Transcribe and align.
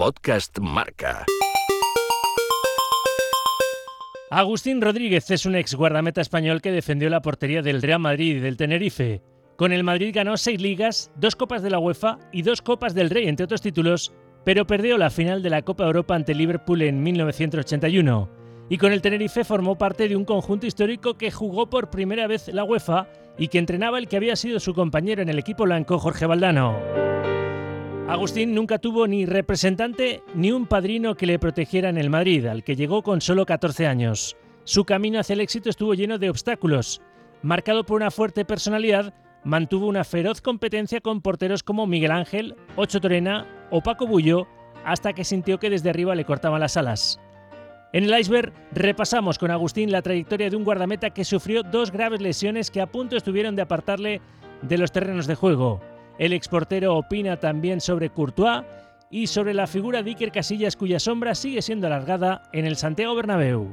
Podcast 0.00 0.58
Marca. 0.60 1.26
Agustín 4.30 4.80
Rodríguez 4.80 5.30
es 5.30 5.44
un 5.44 5.54
ex 5.56 5.74
guardameta 5.74 6.22
español 6.22 6.62
que 6.62 6.72
defendió 6.72 7.10
la 7.10 7.20
portería 7.20 7.60
del 7.60 7.82
Real 7.82 8.00
Madrid 8.00 8.36
y 8.36 8.40
del 8.40 8.56
Tenerife. 8.56 9.20
Con 9.56 9.72
el 9.72 9.84
Madrid 9.84 10.12
ganó 10.14 10.38
seis 10.38 10.58
ligas, 10.58 11.12
dos 11.16 11.36
copas 11.36 11.60
de 11.60 11.68
la 11.68 11.78
UEFA 11.78 12.18
y 12.32 12.40
dos 12.40 12.62
copas 12.62 12.94
del 12.94 13.10
Rey, 13.10 13.28
entre 13.28 13.44
otros 13.44 13.60
títulos, 13.60 14.14
pero 14.42 14.66
perdió 14.66 14.96
la 14.96 15.10
final 15.10 15.42
de 15.42 15.50
la 15.50 15.60
Copa 15.60 15.84
Europa 15.84 16.14
ante 16.14 16.34
Liverpool 16.34 16.80
en 16.80 17.02
1981. 17.02 18.30
Y 18.70 18.78
con 18.78 18.94
el 18.94 19.02
Tenerife 19.02 19.44
formó 19.44 19.76
parte 19.76 20.08
de 20.08 20.16
un 20.16 20.24
conjunto 20.24 20.66
histórico 20.66 21.18
que 21.18 21.30
jugó 21.30 21.68
por 21.68 21.90
primera 21.90 22.26
vez 22.26 22.48
la 22.48 22.64
UEFA 22.64 23.06
y 23.36 23.48
que 23.48 23.58
entrenaba 23.58 23.98
el 23.98 24.08
que 24.08 24.16
había 24.16 24.36
sido 24.36 24.60
su 24.60 24.72
compañero 24.72 25.20
en 25.20 25.28
el 25.28 25.38
equipo 25.38 25.64
blanco, 25.64 25.98
Jorge 25.98 26.24
Valdano. 26.24 26.78
Agustín 28.10 28.56
nunca 28.56 28.80
tuvo 28.80 29.06
ni 29.06 29.24
representante 29.24 30.24
ni 30.34 30.50
un 30.50 30.66
padrino 30.66 31.14
que 31.14 31.26
le 31.26 31.38
protegiera 31.38 31.90
en 31.90 31.96
el 31.96 32.10
Madrid, 32.10 32.44
al 32.46 32.64
que 32.64 32.74
llegó 32.74 33.04
con 33.04 33.20
solo 33.20 33.46
14 33.46 33.86
años. 33.86 34.36
Su 34.64 34.84
camino 34.84 35.20
hacia 35.20 35.34
el 35.34 35.40
éxito 35.40 35.70
estuvo 35.70 35.94
lleno 35.94 36.18
de 36.18 36.28
obstáculos. 36.28 37.00
Marcado 37.42 37.86
por 37.86 37.98
una 38.00 38.10
fuerte 38.10 38.44
personalidad, 38.44 39.14
mantuvo 39.44 39.86
una 39.86 40.02
feroz 40.02 40.40
competencia 40.40 41.00
con 41.00 41.20
porteros 41.20 41.62
como 41.62 41.86
Miguel 41.86 42.10
Ángel, 42.10 42.56
Ocho 42.74 43.00
Torena 43.00 43.46
o 43.70 43.80
Paco 43.80 44.08
Bullo, 44.08 44.48
hasta 44.84 45.12
que 45.12 45.22
sintió 45.22 45.60
que 45.60 45.70
desde 45.70 45.90
arriba 45.90 46.16
le 46.16 46.24
cortaban 46.24 46.58
las 46.58 46.76
alas. 46.76 47.20
En 47.92 48.02
el 48.02 48.18
iceberg 48.18 48.52
repasamos 48.72 49.38
con 49.38 49.52
Agustín 49.52 49.92
la 49.92 50.02
trayectoria 50.02 50.50
de 50.50 50.56
un 50.56 50.64
guardameta 50.64 51.10
que 51.10 51.24
sufrió 51.24 51.62
dos 51.62 51.92
graves 51.92 52.20
lesiones 52.20 52.72
que 52.72 52.80
a 52.80 52.90
punto 52.90 53.16
estuvieron 53.16 53.54
de 53.54 53.62
apartarle 53.62 54.20
de 54.62 54.78
los 54.78 54.90
terrenos 54.90 55.28
de 55.28 55.36
juego. 55.36 55.80
El 56.20 56.34
exportero 56.34 56.98
opina 56.98 57.38
también 57.38 57.80
sobre 57.80 58.10
Courtois 58.10 58.62
y 59.10 59.26
sobre 59.26 59.54
la 59.54 59.66
figura 59.66 60.02
de 60.02 60.10
Iker 60.10 60.30
Casillas 60.30 60.76
cuya 60.76 61.00
sombra 61.00 61.34
sigue 61.34 61.62
siendo 61.62 61.86
alargada 61.86 62.42
en 62.52 62.66
el 62.66 62.76
Santiago 62.76 63.14
Bernabéu. 63.14 63.70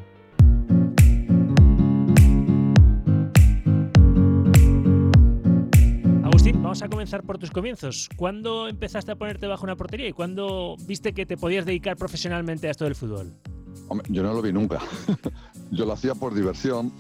Agustín, 6.24 6.64
vamos 6.64 6.82
a 6.82 6.88
comenzar 6.88 7.24
por 7.24 7.38
tus 7.38 7.52
comienzos. 7.52 8.08
¿Cuándo 8.16 8.70
empezaste 8.70 9.12
a 9.12 9.18
ponerte 9.18 9.46
bajo 9.48 9.66
una 9.66 9.76
portería 9.76 10.08
y 10.08 10.14
cuándo 10.14 10.78
viste 10.88 11.12
que 11.12 11.26
te 11.26 11.36
podías 11.36 11.66
dedicar 11.66 11.98
profesionalmente 11.98 12.70
a 12.70 12.72
esto 12.72 12.86
del 12.86 12.96
fútbol? 12.96 13.34
yo 14.08 14.24
no 14.24 14.34
lo 14.34 14.42
vi 14.42 14.54
nunca. 14.54 14.80
yo 15.72 15.86
lo 15.86 15.92
hacía 15.92 16.16
por 16.16 16.34
diversión, 16.34 16.94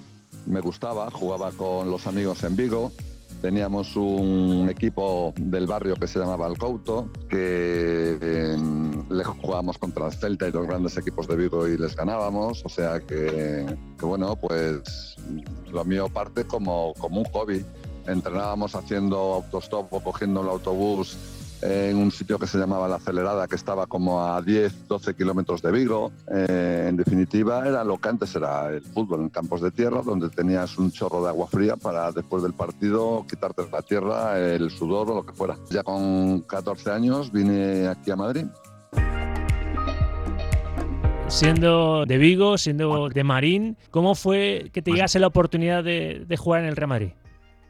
me 0.45 0.59
gustaba, 0.59 1.09
jugaba 1.09 1.54
con 1.54 1.89
los 1.89 2.06
amigos 2.06 2.44
en 2.44 2.58
Vigo, 2.58 2.92
Teníamos 3.41 3.95
un 3.95 4.67
equipo 4.69 5.33
del 5.38 5.67
barrio 5.67 5.95
que 5.95 6.07
se 6.07 6.19
llamaba 6.19 6.47
El 6.47 6.57
Couto, 6.57 7.09
que 7.30 8.17
em, 8.21 9.07
le 9.09 9.23
jugábamos 9.23 9.77
contra 9.77 10.07
el 10.07 10.13
Celta 10.13 10.47
y 10.47 10.52
los 10.52 10.66
grandes 10.66 10.97
equipos 10.97 11.27
de 11.27 11.35
Vigo 11.35 11.67
y 11.67 11.77
les 11.77 11.95
ganábamos. 11.95 12.65
O 12.65 12.69
sea 12.69 12.99
que, 12.99 13.65
que 13.97 14.05
bueno, 14.05 14.35
pues 14.35 15.15
lo 15.71 15.85
mío 15.85 16.09
parte 16.09 16.45
como, 16.45 16.93
como 16.95 17.19
un 17.19 17.25
hobby. 17.25 17.63
Entrenábamos 18.08 18.73
haciendo 18.73 19.17
autostop 19.17 19.91
o 19.93 19.99
cogiendo 20.02 20.41
el 20.41 20.49
autobús 20.49 21.17
en 21.61 21.97
un 21.97 22.11
sitio 22.11 22.38
que 22.38 22.47
se 22.47 22.58
llamaba 22.58 22.88
La 22.88 22.97
Acelerada, 22.97 23.47
que 23.47 23.55
estaba 23.55 23.88
como 23.88 24.23
a 24.23 24.41
10, 24.41 24.88
12 24.88 25.16
kilómetros 25.16 25.61
de 25.61 25.72
Vigo. 25.72 26.11
Eh, 26.31 26.88
en 26.89 26.97
definitiva, 26.97 27.67
era 27.67 27.83
lo 27.83 27.97
que 27.97 28.09
antes 28.09 28.36
era 28.36 28.69
el 28.69 28.81
fútbol, 28.81 29.22
en 29.22 29.30
campos 29.30 29.61
de 29.61 29.72
tierra, 29.72 30.02
donde 30.03 30.30
tenías 30.30 30.77
un 30.77 30.91
chorro 30.91 31.23
de 31.23 31.30
agua 31.30 31.47
fría 31.47 31.75
para 31.75 32.11
después 32.11 32.44
del 32.44 32.53
partido 32.53 33.25
quitarte 33.27 33.64
la 33.72 33.81
tierra, 33.81 34.39
el 34.39 34.69
sudor 34.69 35.11
o 35.11 35.16
lo 35.16 35.25
que 35.25 35.33
fuera. 35.33 35.58
Ya 35.69 35.83
con 35.83 36.41
14 36.41 36.91
años 36.91 37.31
vine 37.31 37.88
aquí 37.88 38.11
a 38.11 38.16
Madrid. 38.16 38.45
Siendo 41.27 42.05
de 42.05 42.17
Vigo, 42.17 42.58
siendo 42.58 43.09
de 43.09 43.23
Marín, 43.23 43.77
¿cómo 43.92 44.16
fue 44.16 44.69
que 44.71 44.81
te 44.81 44.92
llegase 44.92 45.19
la 45.19 45.27
oportunidad 45.27 45.83
de, 45.83 46.23
de 46.25 46.38
jugar 46.38 46.61
en 46.61 46.69
el 46.69 46.75
Real 46.77 46.88
Madrid? 46.88 47.09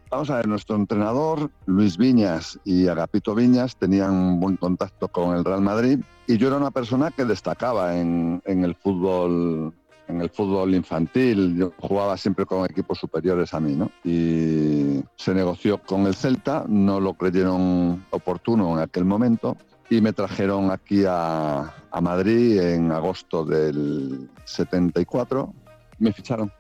Vamos 0.10 0.30
a 0.30 0.38
ver, 0.38 0.48
nuestro 0.48 0.78
entrenador 0.78 1.52
Luis 1.66 1.98
Viñas 1.98 2.58
y 2.64 2.88
Agapito 2.88 3.36
Viñas 3.36 3.76
tenían 3.76 4.14
un 4.14 4.40
buen 4.40 4.56
contacto 4.56 5.10
con 5.10 5.36
el 5.36 5.44
Real 5.44 5.62
Madrid 5.62 6.00
y 6.28 6.38
yo 6.38 6.48
era 6.48 6.56
una 6.56 6.72
persona 6.72 7.12
que 7.12 7.26
destacaba 7.26 7.98
en, 7.98 8.42
el 8.46 8.76
fútbol 8.76 9.74
en 10.08 10.22
el 10.22 10.30
fútbol 10.30 10.74
infantil, 10.76 11.58
yo 11.58 11.74
jugaba 11.78 12.16
siempre 12.16 12.46
con 12.46 12.64
equipos 12.64 12.98
superiores 12.98 13.54
a 13.54 13.60
mí, 13.60 13.76
¿no? 13.76 13.92
Y 14.06 15.04
se 15.18 15.34
negoció 15.34 15.80
con 15.80 16.08
el 16.08 16.16
Celta, 16.16 16.64
no 16.70 17.02
lo 17.02 17.16
creyeron 17.16 18.06
oportuno 18.12 18.72
en 18.78 18.80
aquel 18.80 19.04
momento 19.04 19.58
y 19.90 20.00
me 20.00 20.14
trajeron 20.14 20.72
aquí 20.72 21.04
a, 21.06 21.74
Madrid 22.02 22.60
en 22.60 22.92
agosto 22.92 23.44
del 23.44 24.30
74. 24.46 25.52
Me 25.98 26.14
ficharon. 26.14 26.52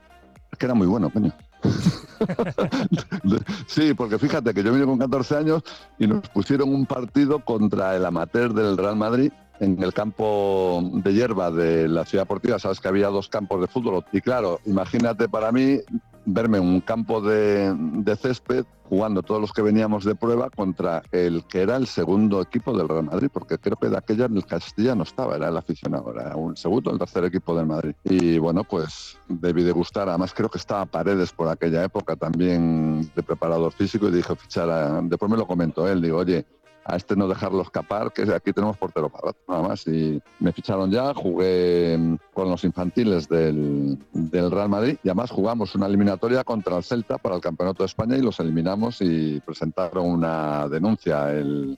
Es 0.52 0.58
que 0.58 0.66
era 0.66 0.74
muy 0.74 0.88
bueno, 0.88 1.12
coño. 1.12 1.32
sí, 3.68 3.94
porque 3.94 4.18
fíjate 4.18 4.54
que 4.54 4.64
yo 4.64 4.74
vine 4.74 4.86
con 4.86 4.98
14 4.98 5.38
años 5.38 5.64
y 6.00 6.08
nos 6.08 6.28
pusieron 6.30 6.74
un 6.74 6.86
partido 6.86 7.44
contra 7.44 7.96
el 7.96 8.06
amateur 8.06 8.54
del 8.54 8.78
Real 8.78 8.96
Madrid 8.96 9.32
en 9.60 9.82
el 9.82 9.94
campo 9.94 10.82
de 10.94 11.14
hierba 11.14 11.52
de 11.52 11.88
la 11.88 12.06
ciudad 12.06 12.24
deportiva. 12.24 12.60
Sabes 12.60 12.80
que 12.80 12.88
había 12.88 13.08
dos 13.08 13.28
campos 13.28 13.62
de 13.62 13.68
fútbol. 13.68 14.06
Y 14.12 14.22
claro, 14.22 14.60
imagínate 14.66 15.28
para 15.28 15.52
mí 15.52 15.80
verme 16.28 16.58
en 16.58 16.66
un 16.66 16.82
campo 16.82 17.22
de, 17.22 17.74
césped 18.22 18.66
jugando 18.84 19.24
todos 19.24 19.42
los 19.42 19.54
que 19.54 19.62
veníamos 19.62 20.06
de 20.06 20.16
prueba 20.16 20.50
contra 20.50 21.04
el 21.12 21.44
que 21.46 21.62
era 21.62 21.76
el 21.76 21.88
segundo 21.88 22.42
equipo 22.42 22.78
del 22.78 22.88
Real 22.88 23.04
Madrid, 23.04 23.30
porque 23.32 23.58
creo 23.58 23.76
que 23.78 23.90
de 23.90 23.98
aquella 23.98 24.26
en 24.26 24.38
el 24.38 24.46
Castilla 24.46 24.96
no 24.96 25.04
estaba, 25.04 25.36
era 25.36 25.50
el 25.50 25.58
aficionado, 25.58 26.14
era 26.14 26.36
un 26.36 26.56
segundo 26.56 26.92
el 26.92 27.00
tercer 27.00 27.26
equipo 27.26 27.56
del 27.56 27.66
Madrid. 27.66 27.96
Y 28.04 28.38
bueno, 28.38 28.64
pues 28.64 29.18
debí 29.28 29.64
de 29.64 29.72
gustar, 29.72 30.08
además 30.10 30.34
creo 30.34 30.50
que 30.50 30.58
estaba 30.58 30.86
Paredes 30.86 31.32
por 31.32 31.50
aquella 31.50 31.84
época 31.84 32.16
también 32.16 33.10
de 33.16 33.24
preparador 33.24 33.72
físico 33.72 34.08
y 34.08 34.12
dije 34.12 34.36
fichar, 34.36 34.70
a, 34.70 35.02
después 35.02 35.32
me 35.32 35.38
lo 35.38 35.48
comentó 35.48 35.88
él, 35.88 36.02
digo, 36.02 36.18
oye, 36.20 36.46
a 36.88 36.96
este 36.96 37.18
no 37.18 37.28
dejarlo 37.28 37.62
escapar, 37.62 38.14
que 38.14 38.22
aquí 38.34 38.54
tenemos 38.54 38.78
portero 38.78 39.10
para 39.10 39.34
nada 39.48 39.68
más. 39.68 39.86
Y 39.88 40.22
me 40.40 40.54
ficharon 40.54 40.90
ya, 40.90 41.14
jugué 41.14 41.98
mm, 41.98 42.18
con 42.34 42.50
los 42.50 42.64
infantiles 42.64 43.28
del, 43.28 44.00
Real 44.14 44.70
Madrid 44.70 44.98
y 45.04 45.10
además 45.10 45.32
jugamos 45.32 45.76
una 45.76 45.88
eliminatoria 45.88 46.44
contra 46.44 46.78
el 46.78 46.84
Celta 46.84 47.18
para 47.18 47.36
el 47.36 47.42
Campeonato 47.42 47.84
de 47.84 47.88
España 47.88 48.16
y 48.16 48.22
los 48.22 48.40
eliminamos 48.40 49.02
y 49.02 49.42
presentaron 49.42 50.06
una 50.06 50.70
denuncia 50.70 51.32
el, 51.34 51.78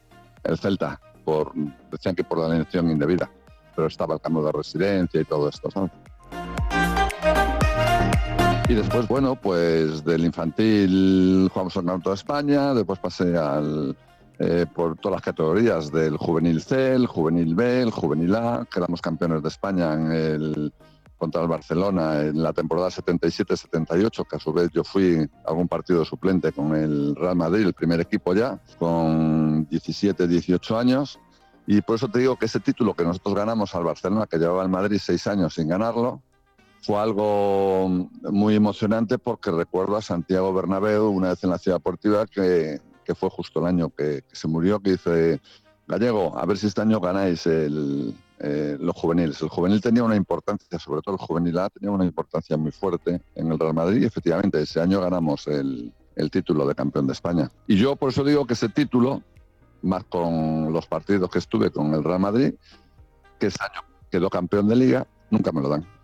Celta. 0.58 1.02
Por, 1.25 1.53
decían 1.92 2.16
que 2.16 2.24
por 2.24 2.38
la 2.38 2.56
elección 2.56 2.90
indebida, 2.92 3.30
pero 3.75 3.88
estaba 3.88 4.14
el 4.16 4.22
cambio 4.22 4.44
de 4.44 4.52
residencia 4.52 5.19
y 5.19 5.25
todo 5.25 5.50
esto, 5.50 5.69
Y 8.68 8.74
después, 8.75 9.08
bueno, 9.08 9.36
pues 9.36 10.03
del 10.06 10.25
infantil 10.25 11.50
jugamos 11.52 11.75
el 11.75 11.80
Campeonato 11.81 12.09
de 12.12 12.16
España, 12.16 12.74
después 12.74 13.00
pasé 13.00 13.36
al, 13.38 13.96
eh, 14.39 14.66
por 14.73 14.97
todas 14.97 15.17
las 15.17 15.22
categorías 15.22 15.91
del 15.91 16.16
juvenil 16.17 16.61
C, 16.61 16.94
el 16.94 17.07
juvenil 17.07 17.55
B, 17.55 17.81
el 17.81 17.91
juvenil 17.91 18.35
A, 18.35 18.66
quedamos 18.72 19.01
campeones 19.01 19.44
de 19.44 19.50
España 19.50 19.94
en 19.94 20.72
contra 21.19 21.41
el 21.41 21.50
Barcelona 21.50 22.22
en 22.22 22.41
la 22.41 22.53
temporada 22.53 22.88
77-78, 22.88 24.25
que 24.25 24.35
a 24.38 24.39
su 24.39 24.53
vez 24.53 24.72
yo 24.72 24.85
fui 24.85 25.17
a 25.45 25.50
algún 25.50 25.67
partido 25.67 26.05
suplente 26.05 26.53
con 26.53 26.73
el 26.73 27.13
Real 27.17 27.35
Madrid, 27.35 27.66
el 27.66 27.73
primer 27.73 28.00
equipo 28.00 28.33
ya, 28.33 28.57
con 28.79 29.67
17-18 29.67 30.77
años. 30.79 31.19
Y 31.67 31.81
por 31.81 31.97
eso 31.97 32.07
te 32.07 32.19
digo 32.19 32.38
que 32.38 32.45
ese 32.45 32.61
título 32.61 32.94
que 32.94 33.03
nosotros 33.03 33.35
ganamos 33.35 33.75
al 33.75 33.83
Barcelona, 33.83 34.25
que 34.25 34.38
llevaba 34.38 34.63
el 34.63 34.69
Madrid 34.69 35.00
seis 35.03 35.27
años 35.27 35.56
sin 35.56 35.67
ganarlo, 35.67 36.21
fue 36.81 36.97
algo 36.97 38.07
muy 38.31 38.56
emocionante 38.56 39.17
porque 39.17 39.51
recuerdo 39.51 39.97
a 39.97 40.01
Santiago 40.01 40.53
Bernabéu, 40.53 41.09
una 41.09 41.29
vez 41.29 41.44
en 41.44 41.50
la 41.50 41.57
ciudad 41.57 41.77
deportiva, 41.77 42.25
que 42.25 42.79
que 43.09 43.16
fue 43.16 43.31
justo 43.31 43.59
el 43.59 43.66
año 43.66 43.90
que, 43.90 44.24
se 44.31 44.47
murió, 44.47 44.80
que 44.80 44.92
dice, 44.92 45.42
Gallego, 45.88 46.38
a 46.38 46.46
ver 46.46 46.59
si 46.59 46.68
este 46.68 46.81
año 46.81 47.00
ganáis 47.00 47.47
el, 47.47 48.14
eh, 48.38 48.78
los 48.80 48.96
juveniles. 48.96 49.42
El 49.42 49.50
juvenil 49.50 49.81
tenía 49.81 50.04
una 50.04 50.16
importancia, 50.16 50.78
sobre 50.78 51.01
todo 51.01 51.16
el 51.16 51.19
juvenil 51.19 51.57
A, 51.57 51.72
tenía 51.72 51.89
una 51.89 52.06
importancia 52.06 52.56
muy 52.56 52.69
fuerte 52.69 53.19
en 53.33 53.51
el 53.51 53.57
Real 53.57 53.74
Madrid 53.74 54.04
y 54.04 54.06
efectivamente 54.06 54.62
ese 54.62 54.80
año 54.80 55.01
ganamos 55.01 55.48
el, 55.48 55.92
el 56.16 56.30
título 56.30 56.68
de 56.68 56.75
campeón 56.75 57.07
de 57.07 57.13
España. 57.13 57.50
Y 57.66 57.78
yo 57.78 57.95
por 57.95 58.12
eso 58.12 58.24
digo 58.24 58.45
que 58.45 58.54
ese 58.54 58.69
título, 58.69 59.24
más 59.81 60.04
con 60.04 60.72
los 60.72 60.86
partidos 60.86 61.31
que 61.31 61.39
estuve 61.39 61.72
con 61.72 61.92
el 61.95 62.04
Real 62.04 62.19
Madrid, 62.19 62.54
que 63.39 63.48
ese 63.48 63.57
año 63.63 63.81
quedó 64.12 64.30
campeón 64.30 64.68
de 64.68 64.75
liga, 64.75 65.07
nunca 65.31 65.51
me 65.51 65.63
lo 65.63 65.69
dan. 65.69 65.99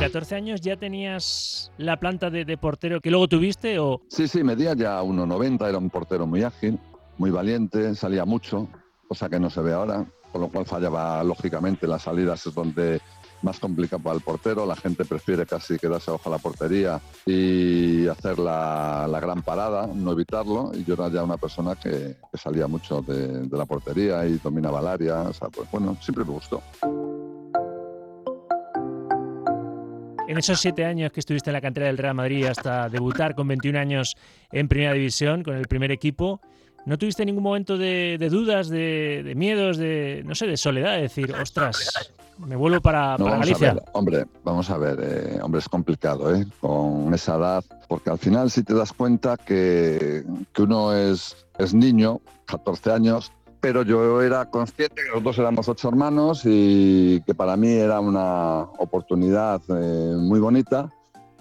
14 0.00 0.34
años 0.34 0.62
ya 0.62 0.76
tenías 0.76 1.70
la 1.76 2.00
planta 2.00 2.30
de, 2.30 2.56
portero 2.56 3.02
que 3.02 3.10
luego 3.10 3.28
tuviste? 3.28 3.78
O... 3.78 4.00
Sí, 4.08 4.28
sí, 4.28 4.42
medía 4.42 4.74
ya 4.74 5.02
1,90, 5.02 5.68
era 5.68 5.76
un 5.76 5.90
portero 5.90 6.26
muy 6.26 6.42
ágil, 6.42 6.78
muy 7.18 7.30
valiente, 7.30 7.94
salía 7.94 8.24
mucho, 8.24 8.66
cosa 9.06 9.28
que 9.28 9.38
no 9.38 9.50
se 9.50 9.60
ve 9.60 9.74
ahora, 9.74 10.06
con 10.32 10.40
lo 10.40 10.48
cual 10.48 10.64
fallaba 10.64 11.22
lógicamente 11.22 11.86
las 11.86 12.02
salidas 12.02 12.46
es 12.46 12.54
donde 12.54 12.98
más 13.42 13.58
complicado 13.58 14.02
para 14.02 14.16
el 14.16 14.22
portero. 14.22 14.64
La 14.64 14.76
gente 14.76 15.04
prefiere 15.04 15.44
casi 15.44 15.78
quedarse 15.78 16.10
bajo 16.10 16.30
la 16.30 16.38
portería 16.38 17.00
y 17.26 18.06
hacer 18.08 18.38
la, 18.38 19.18
gran 19.20 19.42
parada, 19.42 19.86
no 19.86 20.12
evitarlo. 20.12 20.72
Y 20.74 20.84
yo 20.84 20.94
era 20.94 21.08
ya 21.08 21.22
una 21.22 21.36
persona 21.36 21.74
que, 21.76 22.16
salía 22.34 22.66
mucho 22.66 23.02
de, 23.02 23.46
la 23.50 23.66
portería 23.66 24.26
y 24.26 24.38
dominaba 24.38 24.80
el 24.80 24.86
área. 24.86 25.24
Pues 25.54 25.70
bueno, 25.70 25.96
siempre 26.00 26.24
me 26.24 26.32
gustó. 26.32 26.62
En 30.30 30.38
esos 30.38 30.60
siete 30.60 30.84
años 30.84 31.10
que 31.10 31.18
estuviste 31.18 31.50
en 31.50 31.54
la 31.54 31.60
cantera 31.60 31.88
del 31.88 31.98
Real 31.98 32.14
Madrid 32.14 32.46
hasta 32.46 32.88
debutar 32.88 33.34
con 33.34 33.48
21 33.48 33.76
años 33.76 34.16
en 34.52 34.68
Primera 34.68 34.92
División 34.92 35.42
con 35.42 35.56
el 35.56 35.66
primer 35.66 35.90
equipo, 35.90 36.40
¿No 36.86 36.96
tuviste 36.96 37.26
ningún 37.26 37.42
momento 37.42 37.76
de, 37.76 38.16
dudas, 38.30 38.68
de, 38.68 39.34
miedos, 39.36 39.76
de, 39.76 40.22
no 40.24 40.34
sé, 40.34 40.46
de 40.46 40.56
soledad? 40.56 40.94
De 40.94 41.02
decir, 41.02 41.34
ostras, 41.34 42.10
me 42.38 42.56
vuelvo 42.56 42.80
para, 42.80 43.18
Galicia. 43.18 43.76
hombre, 43.92 44.24
vamos 44.44 44.70
a 44.70 44.78
ver, 44.78 44.98
eh, 45.02 45.38
hombre, 45.42 45.58
es 45.58 45.68
complicado, 45.68 46.34
¿eh? 46.34 46.46
Con 46.60 47.12
esa 47.12 47.36
edad, 47.36 47.64
porque 47.86 48.08
al 48.08 48.18
final 48.18 48.50
si 48.50 48.62
te 48.62 48.72
das 48.72 48.94
cuenta 48.94 49.36
que, 49.36 50.24
que 50.54 50.62
uno 50.62 50.94
es, 50.94 51.36
es 51.58 51.74
niño, 51.74 52.20
14 52.46 52.92
años, 52.92 53.30
pero 53.60 53.82
yo 53.82 54.22
era 54.22 54.50
consciente 54.50 55.02
que 55.02 55.08
nosotros 55.08 55.38
éramos 55.38 55.68
ocho 55.68 55.88
hermanos 55.88 56.42
y 56.44 57.20
que 57.22 57.34
para 57.34 57.56
mí 57.56 57.68
era 57.68 58.00
una 58.00 58.62
oportunidad 58.78 59.60
eh, 59.68 60.16
muy 60.16 60.40
bonita, 60.40 60.90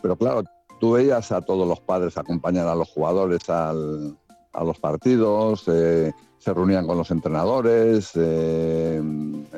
pero 0.02 0.16
claro, 0.18 0.44
tú 0.80 0.94
veías 0.94 1.32
a 1.32 1.42
todos 1.42 1.68
los 1.68 1.80
padres 1.80 2.18
acompañar 2.18 2.68
a 2.68 2.76
los 2.76 2.90
jugadores 2.90 3.50
al, 3.50 4.18
a 4.54 4.64
los 4.64 4.80
partidos, 4.80 5.64
eh, 5.68 6.12
se 6.38 6.54
reunían 6.54 6.88
con 6.88 6.98
los 6.98 7.12
entrenadores, 7.12 8.12
eh, 8.16 9.02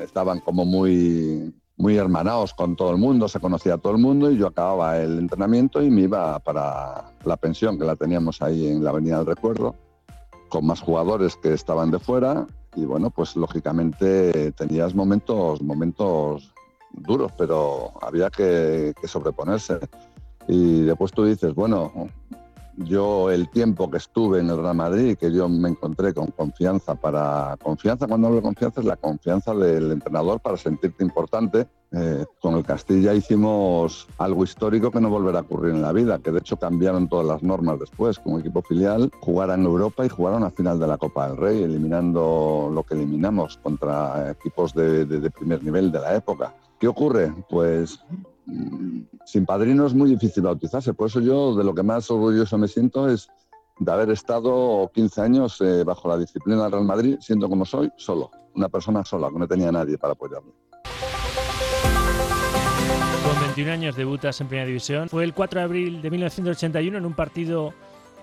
estaban 0.00 0.40
como 0.40 0.64
muy, 0.64 1.52
muy 1.76 1.96
hermanados 1.96 2.54
con 2.54 2.76
todo 2.76 2.90
el 2.90 2.98
mundo, 2.98 3.28
se 3.28 3.40
conocía 3.40 3.74
a 3.74 3.78
todo 3.78 3.92
el 3.92 3.98
mundo 3.98 4.30
y 4.30 4.36
yo 4.36 4.46
acababa 4.48 4.98
el 4.98 5.18
entrenamiento 5.18 5.82
y 5.82 5.90
me 5.90 6.02
iba 6.02 6.38
para 6.40 7.12
la 7.24 7.36
pensión 7.36 7.78
que 7.78 7.84
la 7.84 7.96
teníamos 7.96 8.40
ahí 8.42 8.68
en 8.68 8.84
la 8.84 8.90
Avenida 8.90 9.18
del 9.18 9.26
Recuerdo, 9.26 9.74
con 10.52 10.66
más 10.66 10.82
jugadores 10.82 11.34
que 11.36 11.54
estaban 11.54 11.90
de 11.90 11.98
fuera 11.98 12.46
y 12.76 12.84
bueno, 12.84 13.08
pues 13.08 13.36
lógicamente 13.36 14.52
tenías 14.52 14.94
momentos, 14.94 15.62
momentos 15.62 16.52
duros, 16.90 17.32
pero 17.38 17.92
había 18.02 18.28
que, 18.28 18.92
que 19.00 19.08
sobreponerse. 19.08 19.78
Y 20.46 20.82
después 20.82 21.10
tú 21.12 21.24
dices, 21.24 21.54
bueno, 21.54 21.90
yo 22.76 23.30
el 23.30 23.48
tiempo 23.48 23.90
que 23.90 23.96
estuve 23.96 24.40
en 24.40 24.50
el 24.50 24.58
Real 24.58 24.76
Madrid, 24.76 25.16
que 25.16 25.32
yo 25.32 25.48
me 25.48 25.70
encontré 25.70 26.12
con 26.12 26.26
confianza 26.26 26.94
para... 26.96 27.56
Confianza, 27.62 28.06
cuando 28.06 28.26
hablo 28.26 28.40
de 28.40 28.44
confianza, 28.44 28.80
es 28.80 28.86
la 28.86 28.96
confianza 28.96 29.54
del 29.54 29.90
entrenador 29.90 30.40
para 30.40 30.58
sentirte 30.58 31.02
importante. 31.02 31.66
Eh, 31.94 32.24
con 32.40 32.54
el 32.54 32.64
Castilla 32.64 33.12
hicimos 33.12 34.08
algo 34.16 34.44
histórico 34.44 34.90
que 34.90 35.00
no 35.00 35.10
volverá 35.10 35.40
a 35.40 35.42
ocurrir 35.42 35.74
en 35.74 35.82
la 35.82 35.92
vida, 35.92 36.18
que 36.18 36.30
de 36.30 36.38
hecho 36.38 36.56
cambiaron 36.56 37.08
todas 37.08 37.26
las 37.26 37.42
normas 37.42 37.78
después. 37.78 38.18
Como 38.18 38.38
equipo 38.38 38.62
filial, 38.62 39.10
jugaron 39.20 39.60
en 39.60 39.66
Europa 39.66 40.06
y 40.06 40.08
jugaron 40.08 40.42
a 40.44 40.50
final 40.50 40.78
de 40.78 40.86
la 40.86 40.98
Copa 40.98 41.28
del 41.28 41.36
Rey, 41.36 41.62
eliminando 41.62 42.70
lo 42.72 42.82
que 42.82 42.94
eliminamos 42.94 43.58
contra 43.58 44.30
equipos 44.30 44.72
de 44.74 45.30
primer 45.30 45.62
nivel 45.62 45.92
de 45.92 46.00
la 46.00 46.16
época. 46.16 46.54
¿Qué 46.78 46.88
ocurre? 46.88 47.32
Pues 47.48 48.00
Mm, 48.46 49.02
sin 49.24 49.46
padrino 49.46 49.86
es 49.86 49.94
muy 49.94 50.10
difícil 50.10 50.42
bautizarse. 50.42 50.94
Por 50.94 51.08
eso 51.08 51.20
yo 51.20 51.54
de 51.54 51.64
lo 51.64 51.74
que 51.74 51.82
más 51.82 52.10
orgulloso 52.10 52.58
me 52.58 52.68
siento 52.68 53.08
es 53.08 53.28
de 53.78 53.92
haber 53.92 54.10
estado 54.10 54.90
15 54.92 55.20
años 55.20 55.60
eh, 55.60 55.84
bajo 55.84 56.08
la 56.08 56.18
disciplina 56.18 56.62
del 56.62 56.72
Real 56.72 56.84
Madrid, 56.84 57.18
siendo 57.20 57.48
como 57.48 57.64
soy, 57.64 57.90
solo. 57.96 58.30
Una 58.54 58.68
persona 58.68 59.04
sola, 59.04 59.30
que 59.30 59.38
no 59.38 59.48
tenía 59.48 59.72
nadie 59.72 59.96
para 59.96 60.12
apoyarme. 60.12 60.52
Con 63.52 63.56
21 63.56 63.72
años 63.82 63.96
debutas 63.96 64.40
en 64.40 64.48
Primera 64.48 64.66
División. 64.66 65.10
Fue 65.10 65.24
el 65.24 65.34
4 65.34 65.60
de 65.60 65.64
abril 65.64 66.00
de 66.00 66.10
1981 66.10 66.96
en 66.96 67.04
un 67.04 67.12
partido 67.12 67.74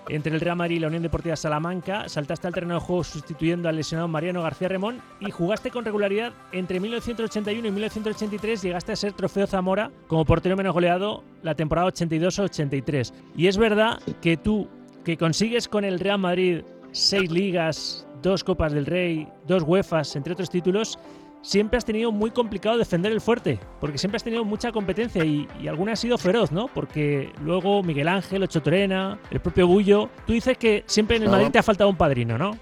entre 0.08 0.34
el 0.34 0.40
Real 0.40 0.56
Madrid 0.56 0.78
y 0.78 0.80
la 0.80 0.88
Unión 0.88 1.04
Deportiva 1.04 1.36
Salamanca, 1.36 2.08
saltaste 2.08 2.48
al 2.48 2.52
terreno 2.52 2.74
de 2.74 2.80
juego 2.80 3.04
sustituyendo 3.04 3.68
al 3.68 3.76
lesionado 3.76 4.08
Mariano 4.08 4.42
García 4.42 4.66
Remón 4.66 5.00
y 5.20 5.30
jugaste 5.30 5.70
con 5.70 5.84
regularidad 5.84 6.32
entre 6.50 6.80
1981 6.80 7.68
y 7.68 7.70
1983, 7.70 8.60
llegaste 8.60 8.90
a 8.90 8.96
ser 8.96 9.12
trofeo 9.12 9.46
Zamora 9.46 9.92
como 10.08 10.24
portero 10.24 10.56
menos 10.56 10.74
goleado 10.74 11.22
la 11.44 11.54
temporada 11.54 11.86
82-83. 11.92 13.12
Y 13.36 13.46
es 13.46 13.56
verdad 13.56 14.00
que 14.20 14.36
tú, 14.36 14.66
que 15.04 15.16
consigues 15.16 15.68
con 15.68 15.84
el 15.84 16.00
Real 16.00 16.18
Madrid 16.18 16.62
seis 16.90 17.30
ligas, 17.30 18.04
dos 18.20 18.42
Copas 18.42 18.72
del 18.72 18.86
Rey, 18.86 19.28
dos 19.46 19.62
UEFAs, 19.64 20.16
entre 20.16 20.32
otros 20.32 20.50
títulos, 20.50 20.98
siempre 21.42 21.78
has 21.78 21.84
tenido 21.84 22.12
muy 22.12 22.30
complicado 22.30 22.78
defender 22.78 23.12
el 23.12 23.20
fuerte, 23.20 23.58
porque 23.80 23.98
siempre 23.98 24.16
has 24.16 24.24
tenido 24.24 24.44
mucha 24.44 24.72
competencia 24.72 25.24
y, 25.24 25.48
alguna 25.68 25.92
ha 25.92 25.96
sido 25.96 26.18
feroz, 26.18 26.52
¿no? 26.52 26.68
Porque 26.68 27.32
luego 27.42 27.82
Miguel 27.82 28.08
Ángel, 28.08 28.42
Ocho 28.42 28.62
Torena, 28.62 29.18
el 29.30 29.40
propio 29.40 29.66
Bullo. 29.66 30.10
Tú 30.26 30.32
dices 30.32 30.58
que 30.58 30.84
siempre 30.86 31.16
en 31.16 31.24
el 31.24 31.30
Madrid 31.30 31.50
te 31.50 31.58
ha 31.58 31.62
faltado 31.62 31.88
un 31.88 31.96
padrino, 31.96 32.36
¿no? 32.36 32.56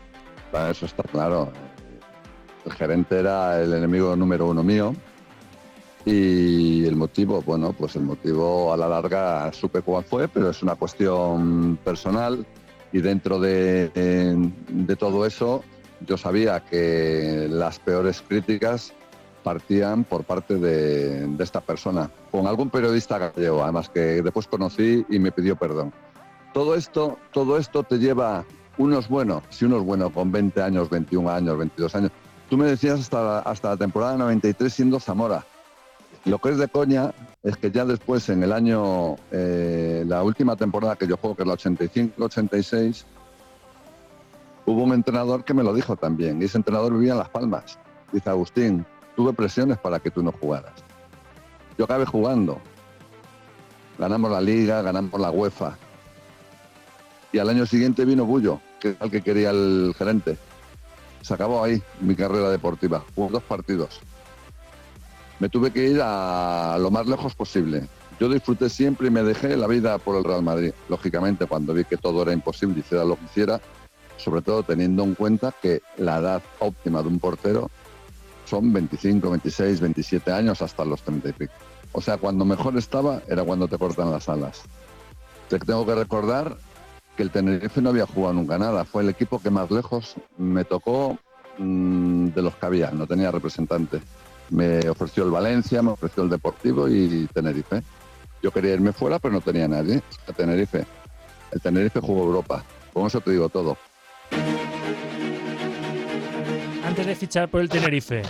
Eso 0.70 0.86
está 0.86 1.02
claro. 1.02 1.52
El 2.64 2.72
gerente 2.72 3.18
era 3.18 3.60
el 3.60 3.72
enemigo 3.72 4.14
número 4.16 4.46
uno 4.46 4.62
mío. 4.62 4.94
Y 6.04 6.86
el 6.86 6.96
motivo, 6.96 7.42
bueno, 7.42 7.72
pues 7.72 7.96
el 7.96 8.02
motivo 8.02 8.72
a 8.72 8.76
la 8.76 8.88
larga 8.88 9.52
supe 9.52 9.82
cuál 9.82 10.04
fue, 10.04 10.28
pero 10.28 10.50
es 10.50 10.62
una 10.62 10.74
cuestión 10.74 11.78
personal 11.84 12.46
y 12.92 13.00
dentro 13.00 13.38
de, 13.38 13.90
de 14.68 14.96
todo 14.96 15.26
eso 15.26 15.62
yo 16.06 16.16
sabía 16.16 16.60
que 16.60 17.48
las 17.50 17.78
peores 17.78 18.22
críticas 18.26 18.92
partían 19.42 20.04
por 20.04 20.24
parte 20.24 20.56
de, 20.56 21.28
esta 21.38 21.60
persona, 21.60 22.10
con 22.30 22.46
algún 22.46 22.70
periodista 22.70 23.18
gallego, 23.18 23.62
además 23.62 23.88
que 23.88 24.22
después 24.22 24.46
conocí 24.46 25.06
y 25.08 25.18
me 25.18 25.32
pidió 25.32 25.56
perdón. 25.56 25.92
Todo 26.52 26.74
esto, 26.74 27.18
todo 27.32 27.56
esto 27.58 27.82
te 27.82 27.98
lleva, 27.98 28.44
uno 28.76 28.98
es 28.98 29.08
bueno, 29.08 29.42
si 29.50 29.64
uno 29.64 29.78
es 29.78 29.84
bueno 29.84 30.10
con 30.10 30.32
20 30.32 30.60
años, 30.62 30.90
21 30.90 31.30
años, 31.30 31.58
22 31.58 31.94
años. 31.94 32.10
Tú 32.50 32.56
me 32.56 32.66
decías 32.66 33.00
hasta, 33.00 33.40
hasta 33.40 33.70
la 33.70 33.76
temporada 33.76 34.16
93 34.16 34.72
siendo 34.72 35.00
Zamora. 35.00 35.44
Lo 36.24 36.38
que 36.38 36.50
es 36.50 36.58
de 36.58 36.68
coña 36.68 37.12
es 37.42 37.56
que 37.56 37.70
ya 37.70 37.84
después, 37.84 38.28
en 38.28 38.42
el 38.42 38.52
año, 38.52 39.16
eh, 39.30 40.04
la 40.06 40.22
última 40.22 40.56
temporada 40.56 40.96
que 40.96 41.06
yo 41.06 41.16
juego, 41.16 41.36
que 41.36 41.42
es 41.42 41.48
la 41.48 41.54
85-86, 41.54 43.04
Hubo 44.68 44.82
un 44.82 44.92
entrenador 44.92 45.44
que 45.44 45.54
me 45.54 45.62
lo 45.62 45.72
dijo 45.72 45.96
también, 45.96 46.42
y 46.42 46.44
ese 46.44 46.58
entrenador 46.58 46.92
vivía 46.92 47.12
en 47.12 47.18
Las 47.18 47.30
Palmas. 47.30 47.78
Dice, 48.12 48.28
Agustín, 48.28 48.84
tuve 49.16 49.32
presiones 49.32 49.78
para 49.78 49.98
que 49.98 50.10
tú 50.10 50.22
no 50.22 50.30
jugaras. 50.30 50.74
Yo 51.78 51.86
acabé 51.86 52.04
jugando. 52.04 52.60
Ganamos 53.98 54.30
la 54.30 54.42
liga, 54.42 54.82
ganamos 54.82 55.18
la 55.18 55.30
UEFA. 55.30 55.78
Y 57.32 57.38
al 57.38 57.48
año 57.48 57.64
siguiente 57.64 58.04
vino 58.04 58.26
Bullo, 58.26 58.60
que 58.78 58.90
es 58.90 58.96
el 59.00 59.10
que 59.10 59.22
quería 59.22 59.52
el 59.52 59.94
gerente. 59.96 60.36
Se 61.22 61.32
acabó 61.32 61.64
ahí 61.64 61.82
mi 62.02 62.14
carrera 62.14 62.50
deportiva. 62.50 63.02
Hubo 63.16 63.30
dos 63.30 63.42
partidos. 63.44 64.00
Me 65.38 65.48
tuve 65.48 65.70
que 65.70 65.88
ir 65.88 66.00
a 66.02 66.76
lo 66.78 66.90
más 66.90 67.06
lejos 67.06 67.34
posible. 67.34 67.88
Yo 68.20 68.28
disfruté 68.28 68.68
siempre 68.68 69.06
y 69.06 69.10
me 69.10 69.22
dejé 69.22 69.56
la 69.56 69.66
vida 69.66 69.96
por 69.96 70.14
el 70.16 70.24
Real 70.24 70.42
Madrid. 70.42 70.72
Lógicamente, 70.90 71.46
cuando 71.46 71.72
vi 71.72 71.86
que 71.86 71.96
todo 71.96 72.20
era 72.20 72.34
imposible, 72.34 72.80
hiciera 72.80 73.06
lo 73.06 73.16
que 73.16 73.24
hiciera, 73.24 73.62
sobre 74.18 74.42
todo 74.42 74.62
teniendo 74.62 75.04
en 75.04 75.14
cuenta 75.14 75.54
que 75.62 75.80
la 75.96 76.18
edad 76.18 76.42
óptima 76.58 77.02
de 77.02 77.08
un 77.08 77.18
portero 77.18 77.70
son 78.44 78.72
25, 78.72 79.30
26, 79.30 79.80
27 79.80 80.32
años 80.32 80.62
hasta 80.62 80.84
los 80.84 81.02
30 81.02 81.28
y 81.28 81.32
pico. 81.32 81.52
O 81.92 82.00
sea, 82.00 82.18
cuando 82.18 82.44
mejor 82.44 82.76
estaba 82.76 83.22
era 83.28 83.44
cuando 83.44 83.68
te 83.68 83.78
cortan 83.78 84.10
las 84.10 84.28
alas. 84.28 84.62
Te 85.48 85.58
tengo 85.58 85.86
que 85.86 85.94
recordar 85.94 86.56
que 87.16 87.22
el 87.22 87.30
Tenerife 87.30 87.80
no 87.80 87.90
había 87.90 88.06
jugado 88.06 88.34
nunca 88.34 88.58
nada. 88.58 88.84
Fue 88.84 89.02
el 89.02 89.08
equipo 89.08 89.40
que 89.40 89.50
más 89.50 89.70
lejos 89.70 90.14
me 90.36 90.64
tocó 90.64 91.18
mm, 91.58 92.28
de 92.28 92.42
los 92.42 92.54
que 92.56 92.66
había. 92.66 92.90
No 92.90 93.06
tenía 93.06 93.30
representante. 93.30 94.00
Me 94.50 94.88
ofreció 94.88 95.24
el 95.24 95.30
Valencia, 95.30 95.82
me 95.82 95.90
ofreció 95.90 96.22
el 96.22 96.30
Deportivo 96.30 96.88
y 96.88 97.26
Tenerife. 97.32 97.82
Yo 98.42 98.50
quería 98.50 98.74
irme 98.74 98.92
fuera, 98.92 99.18
pero 99.18 99.32
no 99.32 99.40
tenía 99.40 99.68
nadie. 99.68 100.02
El 100.26 100.34
Tenerife. 100.34 100.86
El 101.50 101.60
Tenerife 101.60 102.00
jugó 102.00 102.24
Europa. 102.24 102.62
Con 102.92 103.06
eso 103.06 103.20
te 103.20 103.30
digo 103.30 103.48
todo 103.48 103.76
antes 106.98 107.06
de 107.06 107.26
fichar 107.26 107.48
por 107.48 107.60
el 107.60 107.68
Tenerife, 107.68 108.22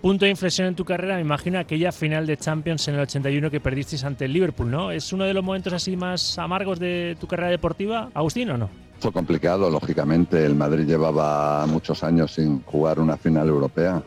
punto 0.00 0.24
de 0.24 0.30
inflexión 0.30 0.68
en 0.68 0.74
tu 0.74 0.82
carrera, 0.82 1.16
me 1.16 1.20
imagino 1.20 1.58
aquella 1.58 1.92
final 1.92 2.26
de 2.26 2.38
Champions 2.38 2.88
en 2.88 2.94
el 2.94 3.00
81 3.00 3.50
que 3.50 3.60
perdisteis 3.60 4.02
ante 4.02 4.24
el 4.24 4.32
Liverpool, 4.32 4.70
¿no? 4.70 4.90
¿Es 4.90 5.12
uno 5.12 5.24
de 5.24 5.34
los 5.34 5.44
momentos 5.44 5.74
así 5.74 5.94
más 5.94 6.38
amargos 6.38 6.78
de 6.78 7.18
tu 7.20 7.26
carrera 7.26 7.50
deportiva, 7.50 8.08
Agustín, 8.14 8.48
o 8.48 8.56
no? 8.56 8.70
Fue 8.98 9.12
complicado, 9.12 9.68
lógicamente. 9.68 10.42
El 10.42 10.54
Madrid 10.54 10.86
llevaba 10.86 11.66
muchos 11.66 12.02
años 12.02 12.32
sin 12.32 12.62
jugar 12.62 12.98
una 12.98 13.18
final 13.18 13.46
europea. 13.46 14.02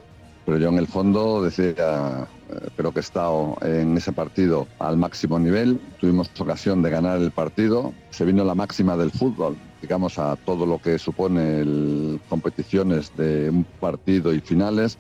Pero 0.48 0.58
yo 0.58 0.70
en 0.70 0.80
el 0.80 0.88
fondo 0.88 1.44
decía, 1.44 2.28
eh, 2.50 2.70
creo 2.76 2.92
que 2.92 3.02
he 3.02 3.02
estado 3.02 3.56
en 3.62 3.96
ese 3.98 4.14
partido 4.14 4.68
al 4.80 4.98
máximo 4.98 5.38
nivel. 5.38 5.80
Tuvimos 6.00 6.32
ocasión 6.40 6.82
de 6.82 6.90
ganar 6.90 7.22
el 7.22 7.30
partido. 7.30 7.94
Se 8.10 8.26
vino 8.26 8.44
la 8.44 8.56
máxima 8.56 8.98
del 8.98 9.12
fútbol, 9.12 9.58
digamos, 9.82 10.20
a 10.20 10.36
todo 10.36 10.66
lo 10.66 10.80
que 10.80 11.00
supone 11.00 12.20
competiciones 12.30 13.16
de 13.18 13.50
un 13.50 13.64
partido 13.64 14.34
y 14.34 14.40
finales. 14.40 14.98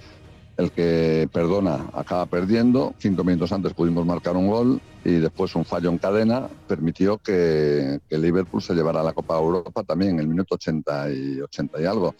el 0.57 0.71
que 0.71 1.29
perdona 1.31 1.89
acaba 1.93 2.25
perdiendo. 2.25 2.93
Cinco 2.99 3.23
minutos 3.23 3.51
antes 3.51 3.73
pudimos 3.73 4.05
marcar 4.05 4.35
un 4.35 4.47
gol 4.47 4.81
y 5.03 5.13
después 5.13 5.55
un 5.55 5.65
fallo 5.65 5.89
en 5.89 5.97
cadena 5.97 6.47
permitió 6.67 7.17
que, 7.17 7.99
el 8.09 8.21
Liverpool 8.21 8.61
se 8.61 8.73
llevara 8.73 9.01
la 9.01 9.13
Copa 9.13 9.37
Europa 9.37 9.83
también 9.83 10.11
en 10.11 10.19
el 10.19 10.27
minuto 10.27 10.55
80 10.55 11.11
y 11.11 11.41
80 11.41 11.81
y 11.81 11.85
algo. 11.85 12.15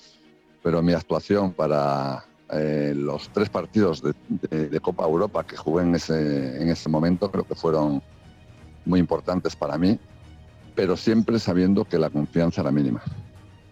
Pero 0.63 0.81
mi 0.81 0.93
actuación 0.93 1.53
para 1.53 2.25
eh, 2.51 2.93
los 2.95 3.29
tres 3.29 3.49
partidos 3.49 4.01
de, 4.01 4.79
Copa 4.79 5.05
Europa 5.05 5.43
que 5.43 5.57
jugué 5.57 5.83
en 5.83 5.95
ese, 5.95 6.61
en 6.61 6.69
ese 6.69 6.89
momento 6.89 7.29
creo 7.29 7.43
que 7.43 7.55
fueron 7.55 8.01
muy 8.85 8.99
importantes 8.99 9.55
para 9.55 9.77
mí, 9.77 9.99
pero 10.75 10.97
siempre 10.97 11.39
sabiendo 11.39 11.85
que 11.85 11.99
la 11.99 12.09
confianza 12.09 12.61
era 12.61 12.71
mínima. 12.71 13.01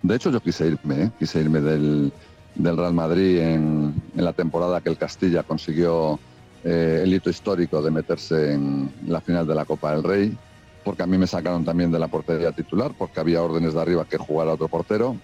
De 0.02 0.16
hecho, 0.16 0.32
yo 0.32 0.40
quise 0.40 0.68
irme, 0.68 1.04
¿eh? 1.04 1.12
quise 1.20 1.42
irme 1.42 1.62
del, 1.62 2.12
del 2.56 2.78
Real 2.78 2.94
Madrid 2.94 3.40
en, 3.40 3.94
la 4.16 4.34
temporada 4.34 4.82
que 4.82 4.90
el 4.90 4.98
Castilla 4.98 5.44
consiguió 5.44 6.20
eh, 6.64 7.02
el 7.04 7.14
hito 7.14 7.30
histórico 7.30 7.82
de 7.82 7.92
meterse 7.92 8.54
en 8.54 8.92
la 9.08 9.22
final 9.22 9.48
de 9.48 9.56
la 9.56 9.66
Copa 9.66 9.92
del 9.92 10.04
Rey, 10.04 10.38
porque 10.84 11.04
a 11.04 11.08
mí 11.08 11.18
me 11.18 11.28
sacaron 11.28 11.66
también 11.66 11.92
de 11.92 12.00
la 12.00 12.08
portería 12.08 12.52
titular, 12.52 12.94
porque 12.98 13.20
había 13.20 13.42
órdenes 13.42 13.74
de 13.74 13.82
arriba 13.82 14.06
que 14.06 14.18
jugara 14.18 14.54
otro 14.54 14.68
portero. 14.68 15.16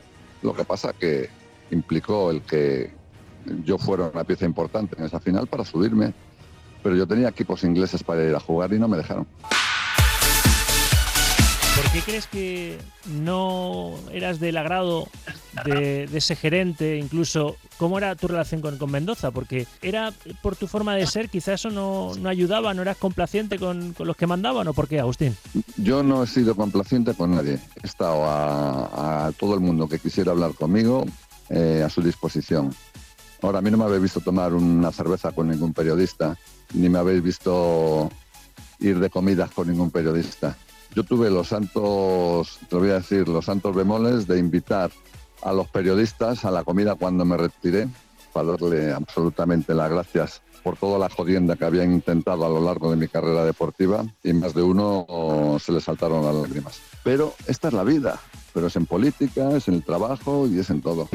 Lo 0.41 0.53
que 0.53 0.63
pasa 0.63 0.93
que 0.93 1.29
implicó 1.71 2.31
el 2.31 2.41
que 2.41 2.93
yo 3.63 3.77
fuera 3.77 4.11
una 4.13 4.23
pieza 4.23 4.45
importante 4.45 4.95
en 4.97 5.05
esa 5.05 5.19
final 5.19 5.47
para 5.47 5.65
subirme, 5.65 6.13
pero 6.83 6.95
yo 6.95 7.07
tenía 7.07 7.29
equipos 7.29 7.63
ingleses 7.63 8.03
para 8.03 8.23
ir 8.23 8.35
a 8.35 8.39
jugar 8.39 8.73
y 8.73 8.79
no 8.79 8.87
me 8.87 8.97
dejaron. 8.97 9.27
¿Por 11.75 11.91
qué 11.91 11.99
crees 11.99 12.25
que 12.27 12.77
no 13.05 13.95
eras 14.13 14.39
del 14.39 14.55
agrado 14.55 15.09
de, 15.65 16.05
ese 16.13 16.37
gerente? 16.37 16.97
Incluso, 16.97 17.57
¿cómo 17.77 17.97
era 17.97 18.15
tu 18.15 18.29
relación 18.29 18.61
con, 18.61 18.89
Mendoza? 18.89 19.31
Porque 19.31 19.67
era 19.81 20.13
por 20.41 20.55
tu 20.55 20.67
forma 20.67 20.95
de 20.95 21.05
ser, 21.05 21.29
quizás 21.29 21.65
eso 21.65 21.71
no, 21.71 22.29
ayudaba, 22.29 22.73
no 22.73 22.81
eras 22.81 22.95
complaciente 22.95 23.59
con, 23.59 23.93
los 23.99 24.15
que 24.15 24.25
mandaban, 24.25 24.65
¿o 24.69 24.73
por 24.73 24.87
qué, 24.87 25.01
Agustín? 25.01 25.35
Yo 25.75 26.01
no 26.01 26.23
he 26.23 26.27
sido 26.27 26.55
complaciente 26.55 27.13
con 27.13 27.35
nadie. 27.35 27.59
He 27.83 27.87
estado 27.87 28.23
a, 28.25 29.33
todo 29.37 29.53
el 29.53 29.59
mundo 29.59 29.89
que 29.89 29.99
quisiera 29.99 30.31
hablar 30.31 30.53
conmigo 30.53 31.05
eh, 31.49 31.83
a 31.85 31.89
su 31.89 32.01
disposición. 32.01 32.73
Ahora, 33.41 33.59
a 33.59 33.61
mí 33.61 33.69
no 33.69 33.77
me 33.77 33.83
habéis 33.83 34.03
visto 34.03 34.21
tomar 34.21 34.53
una 34.53 34.93
cerveza 34.93 35.33
con 35.33 35.49
ningún 35.49 35.73
periodista, 35.73 36.37
ni 36.73 36.87
me 36.87 36.99
habéis 36.99 37.21
visto 37.21 38.09
ir 38.79 38.99
de 38.99 39.09
comidas 39.09 39.51
con 39.51 39.67
ningún 39.67 39.91
periodista 39.91 40.55
yo 40.95 41.03
tuve 41.03 41.29
los 41.29 41.49
santos, 41.49 42.57
te 42.69 42.75
voy 42.77 42.89
a 42.89 42.95
decir, 42.95 43.27
los 43.27 43.45
santos 43.45 43.75
bemoles 43.75 44.27
de 44.27 44.39
invitar 44.39 44.91
a 45.43 45.51
los 45.51 45.67
periodistas 45.67 46.45
a 46.45 46.51
la 46.51 46.63
comida 46.63 46.95
cuando 46.95 47.25
me 47.25 47.35
retiré, 47.35 47.87
para 48.33 48.51
darle 48.51 48.91
absolutamente 48.91 49.73
las 49.73 49.89
gracias 49.89 50.41
por 50.63 50.77
toda 50.77 50.97
la 50.97 51.09
jodienda 51.09 51.55
que 51.55 51.65
habían 51.65 51.91
intentado 51.91 52.45
a 52.45 52.49
lo 52.49 52.59
largo 52.59 52.89
de 52.89 52.97
mi 52.97 53.07
carrera 53.07 53.45
deportiva 53.45 54.03
y 54.23 54.33
más 54.33 54.53
de 54.53 54.63
uno 54.63 55.57
se 55.59 55.71
le 55.71 55.79
saltaron 55.79 56.25
las 56.25 56.35
lágrimas. 56.35 56.81
Pero 57.03 57.33
esta 57.45 57.67
es 57.67 57.73
la 57.73 57.83
vida, 57.83 58.19
pero 58.53 58.67
es 58.67 58.75
en 58.75 58.85
política, 58.85 59.55
es 59.55 59.67
en 59.67 59.75
el 59.75 59.83
trabajo 59.83 60.47
y 60.47 60.59
es 60.59 60.69
en 60.69 60.81
todo. 60.81 61.07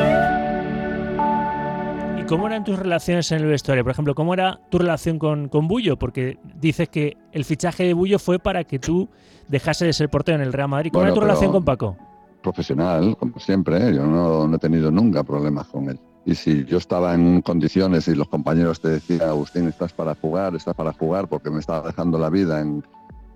¿Cómo 2.31 2.47
eran 2.47 2.63
tus 2.63 2.79
relaciones 2.79 3.33
en 3.33 3.41
el 3.41 3.47
vestuario? 3.47 3.83
Por 3.83 3.91
ejemplo, 3.91 4.15
¿cómo 4.15 4.35
era 4.35 4.61
tu 4.71 4.79
relación 4.79 5.19
con, 5.19 5.49
con 5.49 5.67
Bullo? 5.67 5.99
Porque 5.99 6.39
dices 6.61 6.89
que 6.89 7.17
el 7.33 7.45
fichaje 7.45 7.83
de 7.83 7.93
Bullo 7.93 8.21
fue 8.21 8.39
para 8.39 8.63
que 8.63 8.79
tú 8.79 9.09
dejases 9.49 9.87
de 9.87 9.93
ser 9.93 10.09
portero 10.09 10.37
en 10.37 10.43
el 10.43 10.53
Real 10.53 10.69
Madrid. 10.69 10.93
¿Cómo 10.93 11.05
era 11.05 11.13
tu 11.13 11.21
relación 11.21 11.51
con 11.51 11.65
Paco? 11.65 11.97
Profesional, 12.41 13.17
como 13.19 13.41
siempre. 13.41 13.79
¿eh? 13.79 13.97
Yo 13.97 14.07
no, 14.07 14.55
he 14.55 14.59
tenido 14.59 14.93
nunca 14.93 15.25
problemas 15.25 15.67
con 15.67 15.89
él. 15.89 15.99
Y 16.25 16.37
si 16.37 16.65
yo 16.67 16.79
estaba 16.79 17.15
en 17.15 17.43
condiciones 17.43 18.07
y 18.07 18.15
los 18.15 18.29
compañeros 18.29 18.81
te 18.81 18.91
decían, 18.91 19.23
Agustín, 19.23 19.67
estás 19.67 19.93
para 19.93 20.15
jugar, 20.15 20.55
estás 20.55 20.77
para 20.77 20.93
jugar, 20.93 21.27
porque 21.27 21.51
me 21.51 21.59
estaba 21.59 21.89
dejando 21.89 22.17
la 22.17 22.31
vida 22.31 22.61
en, 22.61 22.85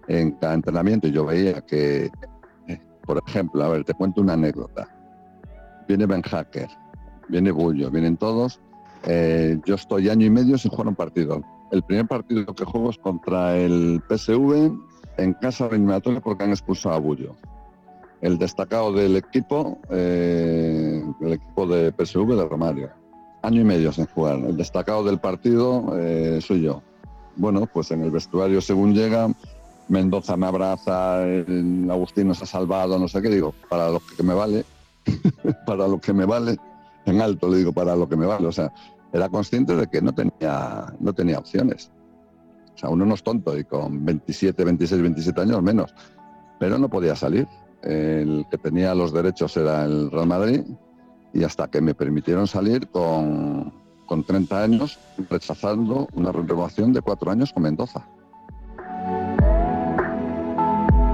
en 0.06 0.30
cada 0.32 0.54
entrenamiento, 0.54 1.08
y 1.08 1.10
yo 1.10 1.24
veía 1.24 1.62
que, 1.62 2.10
eh, 2.68 2.80
por 3.04 3.20
ejemplo, 3.26 3.64
a 3.64 3.70
ver, 3.70 3.84
te 3.84 3.94
cuento 3.94 4.20
una 4.20 4.34
anécdota. 4.34 4.86
Viene 5.88 6.06
Ben 6.06 6.22
Hacker, 6.22 6.68
viene 7.28 7.50
Bullo, 7.50 7.90
vienen 7.90 8.16
todos, 8.16 8.60
eh, 9.06 9.58
yo 9.64 9.74
estoy 9.74 10.08
año 10.08 10.26
y 10.26 10.30
medio 10.30 10.58
sin 10.58 10.70
jugar 10.70 10.88
un 10.88 10.94
partido. 10.94 11.42
El 11.70 11.82
primer 11.82 12.06
partido 12.06 12.54
que 12.54 12.64
juego 12.64 12.90
es 12.90 12.98
contra 12.98 13.56
el 13.56 14.02
PSV 14.08 14.72
en 15.18 15.32
casa 15.34 15.66
eliminatoria 15.66 16.20
porque 16.20 16.44
han 16.44 16.50
expulsado 16.50 16.94
a 16.94 16.98
Bullo. 16.98 17.34
El 18.20 18.38
destacado 18.38 18.92
del 18.92 19.16
equipo, 19.16 19.78
eh, 19.90 21.04
el 21.20 21.32
equipo 21.32 21.66
de 21.66 21.92
PSV 21.92 22.36
de 22.36 22.48
Romario. 22.48 22.90
Año 23.42 23.60
y 23.60 23.64
medio 23.64 23.92
sin 23.92 24.06
jugar. 24.06 24.38
El 24.38 24.56
destacado 24.56 25.04
del 25.04 25.18
partido 25.18 25.94
eh, 25.98 26.40
soy 26.40 26.62
yo. 26.62 26.82
Bueno, 27.36 27.66
pues 27.66 27.90
en 27.90 28.02
el 28.02 28.10
vestuario 28.10 28.60
según 28.60 28.94
llega, 28.94 29.28
Mendoza 29.88 30.36
me 30.36 30.46
abraza, 30.46 31.22
Agustín 31.22 32.28
nos 32.28 32.40
ha 32.42 32.46
salvado, 32.46 32.98
no 32.98 33.08
sé 33.08 33.20
qué 33.20 33.28
digo, 33.28 33.54
para 33.68 33.90
lo 33.90 34.00
que 34.00 34.22
me 34.22 34.32
vale, 34.32 34.64
para 35.66 35.86
lo 35.86 36.00
que 36.00 36.12
me 36.14 36.24
vale, 36.24 36.56
en 37.04 37.20
alto 37.20 37.48
le 37.48 37.58
digo, 37.58 37.72
para 37.72 37.94
lo 37.94 38.08
que 38.08 38.16
me 38.16 38.24
vale. 38.24 38.46
O 38.46 38.52
sea, 38.52 38.72
era 39.14 39.28
consciente 39.28 39.76
de 39.76 39.86
que 39.86 40.02
no 40.02 40.12
tenía, 40.12 40.92
no 40.98 41.12
tenía 41.12 41.38
opciones. 41.38 41.92
O 42.74 42.76
sea, 42.76 42.88
uno 42.88 43.06
no 43.06 43.14
es 43.14 43.22
tonto 43.22 43.56
y 43.56 43.62
con 43.62 44.04
27, 44.04 44.64
26, 44.64 45.02
27 45.02 45.40
años 45.40 45.62
menos, 45.62 45.94
pero 46.58 46.78
no 46.78 46.88
podía 46.88 47.14
salir. 47.14 47.46
El 47.82 48.44
que 48.50 48.58
tenía 48.58 48.92
los 48.92 49.12
derechos 49.12 49.56
era 49.56 49.84
el 49.84 50.10
Real 50.10 50.26
Madrid 50.26 50.62
y 51.32 51.44
hasta 51.44 51.68
que 51.68 51.80
me 51.80 51.94
permitieron 51.94 52.48
salir 52.48 52.88
con, 52.88 53.72
con 54.06 54.24
30 54.24 54.62
años, 54.64 54.98
rechazando 55.30 56.08
una 56.14 56.32
renovación 56.32 56.92
de 56.92 57.00
cuatro 57.00 57.30
años 57.30 57.52
con 57.52 57.62
Mendoza. 57.62 58.04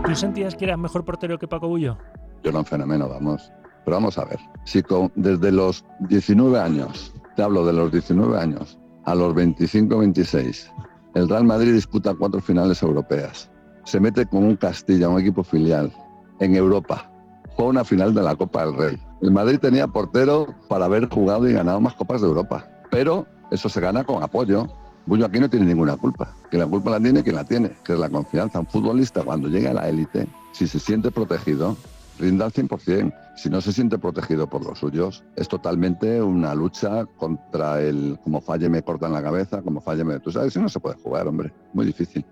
¿Tú 0.06 0.14
sentías 0.14 0.54
que 0.54 0.64
eras 0.64 0.78
mejor 0.78 1.04
portero 1.04 1.38
que 1.38 1.46
Paco 1.46 1.68
Bullo? 1.68 1.98
Yo 2.42 2.48
era 2.48 2.60
un 2.60 2.64
fenómeno, 2.64 3.10
vamos. 3.10 3.52
Pero 3.84 3.96
vamos 3.98 4.16
a 4.16 4.24
ver, 4.24 4.38
si 4.64 4.82
con, 4.82 5.12
desde 5.14 5.52
los 5.52 5.84
19 6.00 6.58
años 6.58 7.12
hablo 7.42 7.66
de 7.66 7.72
los 7.72 7.92
19 7.92 8.38
años 8.38 8.78
a 9.04 9.14
los 9.14 9.34
25, 9.34 9.98
26. 9.98 10.70
El 11.14 11.28
Real 11.28 11.44
Madrid 11.44 11.72
disputa 11.72 12.14
cuatro 12.14 12.40
finales 12.40 12.82
europeas. 12.82 13.50
Se 13.84 13.98
mete 13.98 14.26
con 14.26 14.44
un 14.44 14.56
Castilla, 14.56 15.08
un 15.08 15.20
equipo 15.20 15.42
filial, 15.42 15.92
en 16.38 16.54
Europa. 16.54 17.10
Juega 17.56 17.70
una 17.70 17.84
final 17.84 18.14
de 18.14 18.22
la 18.22 18.36
Copa 18.36 18.64
del 18.64 18.76
Rey. 18.76 18.98
El 19.20 19.32
Madrid 19.32 19.58
tenía 19.58 19.88
portero 19.88 20.54
para 20.68 20.84
haber 20.84 21.08
jugado 21.08 21.48
y 21.48 21.52
ganado 21.52 21.80
más 21.80 21.94
Copas 21.94 22.20
de 22.20 22.28
Europa. 22.28 22.68
Pero 22.90 23.26
eso 23.50 23.68
se 23.68 23.80
gana 23.80 24.04
con 24.04 24.22
apoyo. 24.22 24.68
Bullo 25.06 25.26
aquí 25.26 25.40
no 25.40 25.50
tiene 25.50 25.66
ninguna 25.66 25.96
culpa. 25.96 26.34
Que 26.50 26.58
la 26.58 26.66
culpa 26.66 26.90
la 26.90 27.00
tiene 27.00 27.22
quien 27.22 27.36
la 27.36 27.44
tiene, 27.44 27.72
que 27.84 27.94
es 27.94 27.98
la 27.98 28.08
confianza. 28.08 28.60
Un 28.60 28.66
futbolista 28.66 29.22
cuando 29.22 29.48
llega 29.48 29.70
a 29.70 29.74
la 29.74 29.88
élite, 29.88 30.28
si 30.52 30.68
se 30.68 30.78
siente 30.78 31.10
protegido, 31.10 31.76
rinda 32.20 32.44
al 32.44 32.52
100%. 32.52 33.12
Si 33.36 33.50
no 33.50 33.60
se 33.60 33.72
siente 33.72 33.98
protegido 33.98 34.48
por 34.48 34.64
los 34.64 34.78
suyos, 34.78 35.24
es 35.36 35.48
totalmente 35.48 36.22
una 36.22 36.54
lucha 36.54 37.06
contra 37.16 37.80
el 37.80 38.18
como 38.22 38.40
falle 38.40 38.68
me 38.68 38.82
cortan 38.82 39.12
la 39.12 39.22
cabeza, 39.22 39.62
como 39.62 39.80
falle 39.80 40.04
me... 40.04 40.20
Tú 40.20 40.30
sabes, 40.30 40.52
si 40.52 40.60
no 40.60 40.68
se 40.68 40.78
puede 40.78 40.96
jugar, 40.96 41.26
hombre. 41.26 41.52
Muy 41.72 41.86
difícil. 41.86 42.24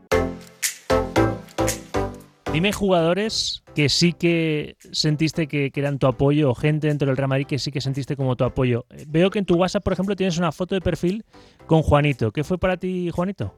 Dime 2.52 2.73
jugadores 2.73 3.62
que 3.75 3.88
sí 3.88 4.12
que 4.12 4.76
sentiste 4.90 5.47
que, 5.47 5.71
eran 5.75 5.99
tu 5.99 6.07
apoyo 6.07 6.50
o 6.50 6.54
gente 6.54 6.88
dentro 6.88 7.07
del 7.07 7.16
Real 7.16 7.28
Madrid 7.28 7.47
que 7.47 7.59
sí 7.59 7.71
que 7.71 7.80
sentiste 7.80 8.16
como 8.16 8.37
tu 8.37 8.45
apoyo. 8.45 8.87
Veo 9.07 9.30
que 9.30 9.38
en 9.38 9.45
tu 9.45 9.54
WhatsApp, 9.54 9.85
por 9.85 9.92
ejemplo, 9.92 10.16
tienes 10.16 10.38
una 10.38 10.50
foto 10.50 10.75
de 10.75 10.80
perfil 10.80 11.25
con 11.66 11.83
Juanito. 11.83 12.33
¿Qué 12.33 12.45
fue 12.45 12.59
para 12.59 12.76
ti, 12.76 13.11
Juanito? 13.11 13.54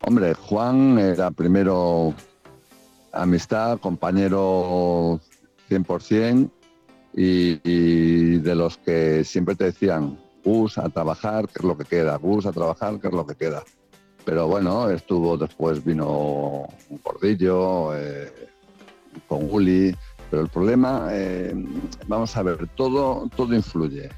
Hombre, 0.00 0.34
Juan 0.34 0.98
era 0.98 1.30
primero 1.30 2.14
amistad, 3.12 3.78
compañero 3.80 5.20
100% 5.68 6.50
y, 7.14 7.60
y 7.64 8.38
de 8.38 8.54
los 8.54 8.76
que 8.78 9.24
siempre 9.24 9.54
te 9.54 9.64
decían, 9.64 10.18
Gus 10.44 10.78
a 10.78 10.88
trabajar, 10.88 11.48
que 11.48 11.58
es 11.58 11.64
lo 11.64 11.76
que 11.76 11.84
queda, 11.84 12.16
Gus 12.16 12.46
a 12.46 12.52
trabajar, 12.52 12.98
que 13.00 13.08
es 13.08 13.12
lo 13.12 13.26
que 13.26 13.34
queda. 13.34 13.62
Pero 14.24 14.46
bueno, 14.46 14.90
estuvo, 14.90 15.36
después 15.36 15.84
vino 15.84 16.66
un 16.88 16.98
Cordillo, 16.98 17.96
eh, 17.96 18.32
con 19.26 19.48
Uli, 19.50 19.94
pero 20.30 20.42
el 20.42 20.48
problema, 20.48 21.08
eh, 21.10 21.54
vamos 22.06 22.36
a 22.36 22.42
ver, 22.42 22.68
todo, 22.76 23.28
todo 23.34 23.54
influye. 23.54 24.10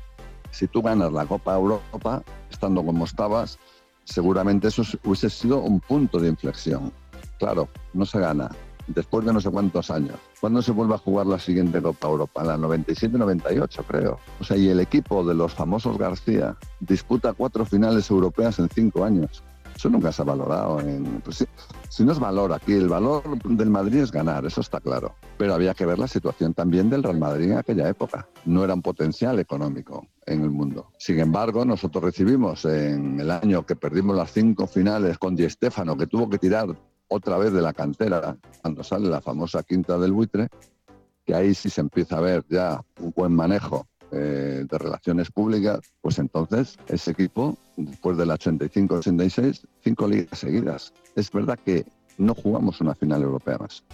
Si 0.50 0.66
tú 0.66 0.83
ganas 0.83 1.12
la 1.12 1.26
Copa 1.26 1.54
Europa, 1.54 2.23
estando 2.50 2.85
como 2.85 3.04
estabas, 3.04 3.59
seguramente 4.04 4.69
eso 4.69 4.83
hubiese 5.04 5.30
sido 5.30 5.59
un 5.61 5.80
punto 5.80 6.19
de 6.19 6.28
inflexión. 6.28 6.92
Claro, 7.38 7.69
no 7.95 8.04
se 8.04 8.19
gana 8.19 8.50
después 8.87 9.25
de 9.25 9.32
no 9.32 9.40
sé 9.40 9.50
cuántos 9.50 9.90
años. 9.90 10.16
¿Cuándo 10.40 10.62
se 10.62 10.72
vuelve 10.72 10.94
a 10.94 10.99
jugar 10.99 11.26
la 11.26 11.38
siguiente 11.38 11.80
Copa 11.80 12.08
Europa? 12.08 12.44
La 12.44 12.56
97-98, 12.56 13.84
creo. 13.87 14.18
O 14.40 14.44
sea, 14.44 14.56
y 14.56 14.68
el 14.68 14.80
equipo 14.80 15.25
de 15.25 15.34
los 15.34 15.54
famosos 15.54 15.99
García 15.99 16.56
disputa 16.80 17.32
cuatro 17.32 17.64
finales 17.64 18.10
europeas 18.10 18.58
en 18.58 18.68
cinco 18.68 19.04
años. 19.04 19.42
Eso 19.80 19.88
nunca 19.88 20.12
se 20.12 20.20
ha 20.20 20.26
valorado. 20.26 20.80
En, 20.80 21.22
pues 21.22 21.46
Si 21.88 22.04
no 22.04 22.12
es 22.12 22.18
valor 22.18 22.52
aquí, 22.52 22.75
el 22.75 22.88
valor 22.88 23.22
del 23.42 23.70
Madrid 23.70 24.00
es 24.00 24.12
ganar, 24.12 24.44
eso 24.44 24.60
está 24.60 24.78
claro. 24.78 25.14
Pero 25.38 25.54
había 25.54 25.72
que 25.72 25.87
ver 25.87 25.99
la 25.99 26.06
situación 26.06 26.52
también 26.52 26.90
del 26.90 27.02
Real 27.02 27.18
Madrid 27.18 27.52
en 27.52 27.58
aquella 27.58 27.88
época. 27.88 28.28
No 28.44 28.62
era 28.62 28.75
un 28.75 28.82
potencial 28.82 29.38
económico 29.38 30.06
en 30.26 30.42
el 30.42 30.50
mundo. 30.50 30.90
Sin 30.99 31.18
embargo, 31.18 31.64
nosotros 31.64 32.04
recibimos 32.04 32.66
en 32.66 33.20
el 33.20 33.30
año 33.30 33.64
que 33.64 33.75
perdimos 33.75 34.16
las 34.16 34.32
cinco 34.32 34.66
finales 34.66 35.16
con 35.16 35.34
Di 35.34 35.49
Stefano, 35.49 35.96
que 35.96 36.06
tuvo 36.06 36.28
que 36.28 36.37
tirar 36.37 36.76
otra 37.10 37.36
vez 37.36 37.52
de 37.52 37.60
la 37.60 37.72
cantera 37.72 38.36
cuando 38.62 38.82
sale 38.82 39.08
la 39.08 39.20
famosa 39.20 39.62
quinta 39.62 39.98
del 39.98 40.12
buitre, 40.12 40.48
que 41.26 41.34
ahí 41.34 41.54
sí 41.54 41.68
se 41.68 41.80
empieza 41.80 42.16
a 42.16 42.20
ver 42.20 42.44
ya 42.48 42.80
un 43.00 43.12
buen 43.14 43.34
manejo 43.34 43.86
eh, 44.12 44.64
de 44.68 44.78
relaciones 44.78 45.30
públicas, 45.30 45.80
pues 46.00 46.18
entonces 46.18 46.76
ese 46.88 47.10
equipo, 47.10 47.56
después 47.76 48.16
del 48.16 48.30
85-86, 48.30 49.66
cinco 49.84 50.08
ligas 50.08 50.38
seguidas. 50.38 50.92
Es 51.14 51.30
verdad 51.30 51.58
que 51.64 51.84
no 52.16 52.34
jugamos 52.34 52.80
una 52.80 52.94
final 52.94 53.22
europea 53.22 53.58
más. 53.58 53.84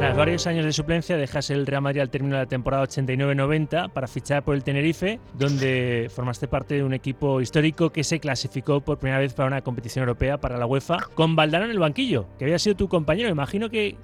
Tras 0.00 0.16
varios 0.16 0.46
años 0.46 0.64
de 0.64 0.72
suplencia, 0.72 1.18
dejas 1.18 1.50
el 1.50 1.66
Real 1.66 1.82
Madrid 1.82 2.00
al 2.00 2.08
término 2.08 2.36
de 2.36 2.44
la 2.44 2.48
temporada 2.48 2.84
89-90 2.84 3.92
para 3.92 4.06
fichar 4.06 4.42
por 4.42 4.54
el 4.54 4.64
Tenerife, 4.64 5.20
donde 5.38 6.10
formaste 6.10 6.48
parte 6.48 6.76
de 6.76 6.84
un 6.84 6.94
equipo 6.94 7.42
histórico 7.42 7.90
que 7.90 8.02
se 8.02 8.18
clasificó 8.18 8.80
por 8.80 8.96
primera 8.96 9.18
vez 9.18 9.34
para 9.34 9.48
una 9.48 9.60
competición 9.60 10.04
europea 10.04 10.40
para 10.40 10.56
la 10.56 10.64
UEFA, 10.64 10.96
con 11.14 11.36
Valdano 11.36 11.66
en 11.66 11.72
el 11.72 11.78
banquillo, 11.78 12.24
que 12.38 12.46
había 12.46 12.58
sido 12.58 12.76
tu 12.76 12.88
compañero. 12.88 13.28
Imagino 13.28 13.68
que 13.68 13.98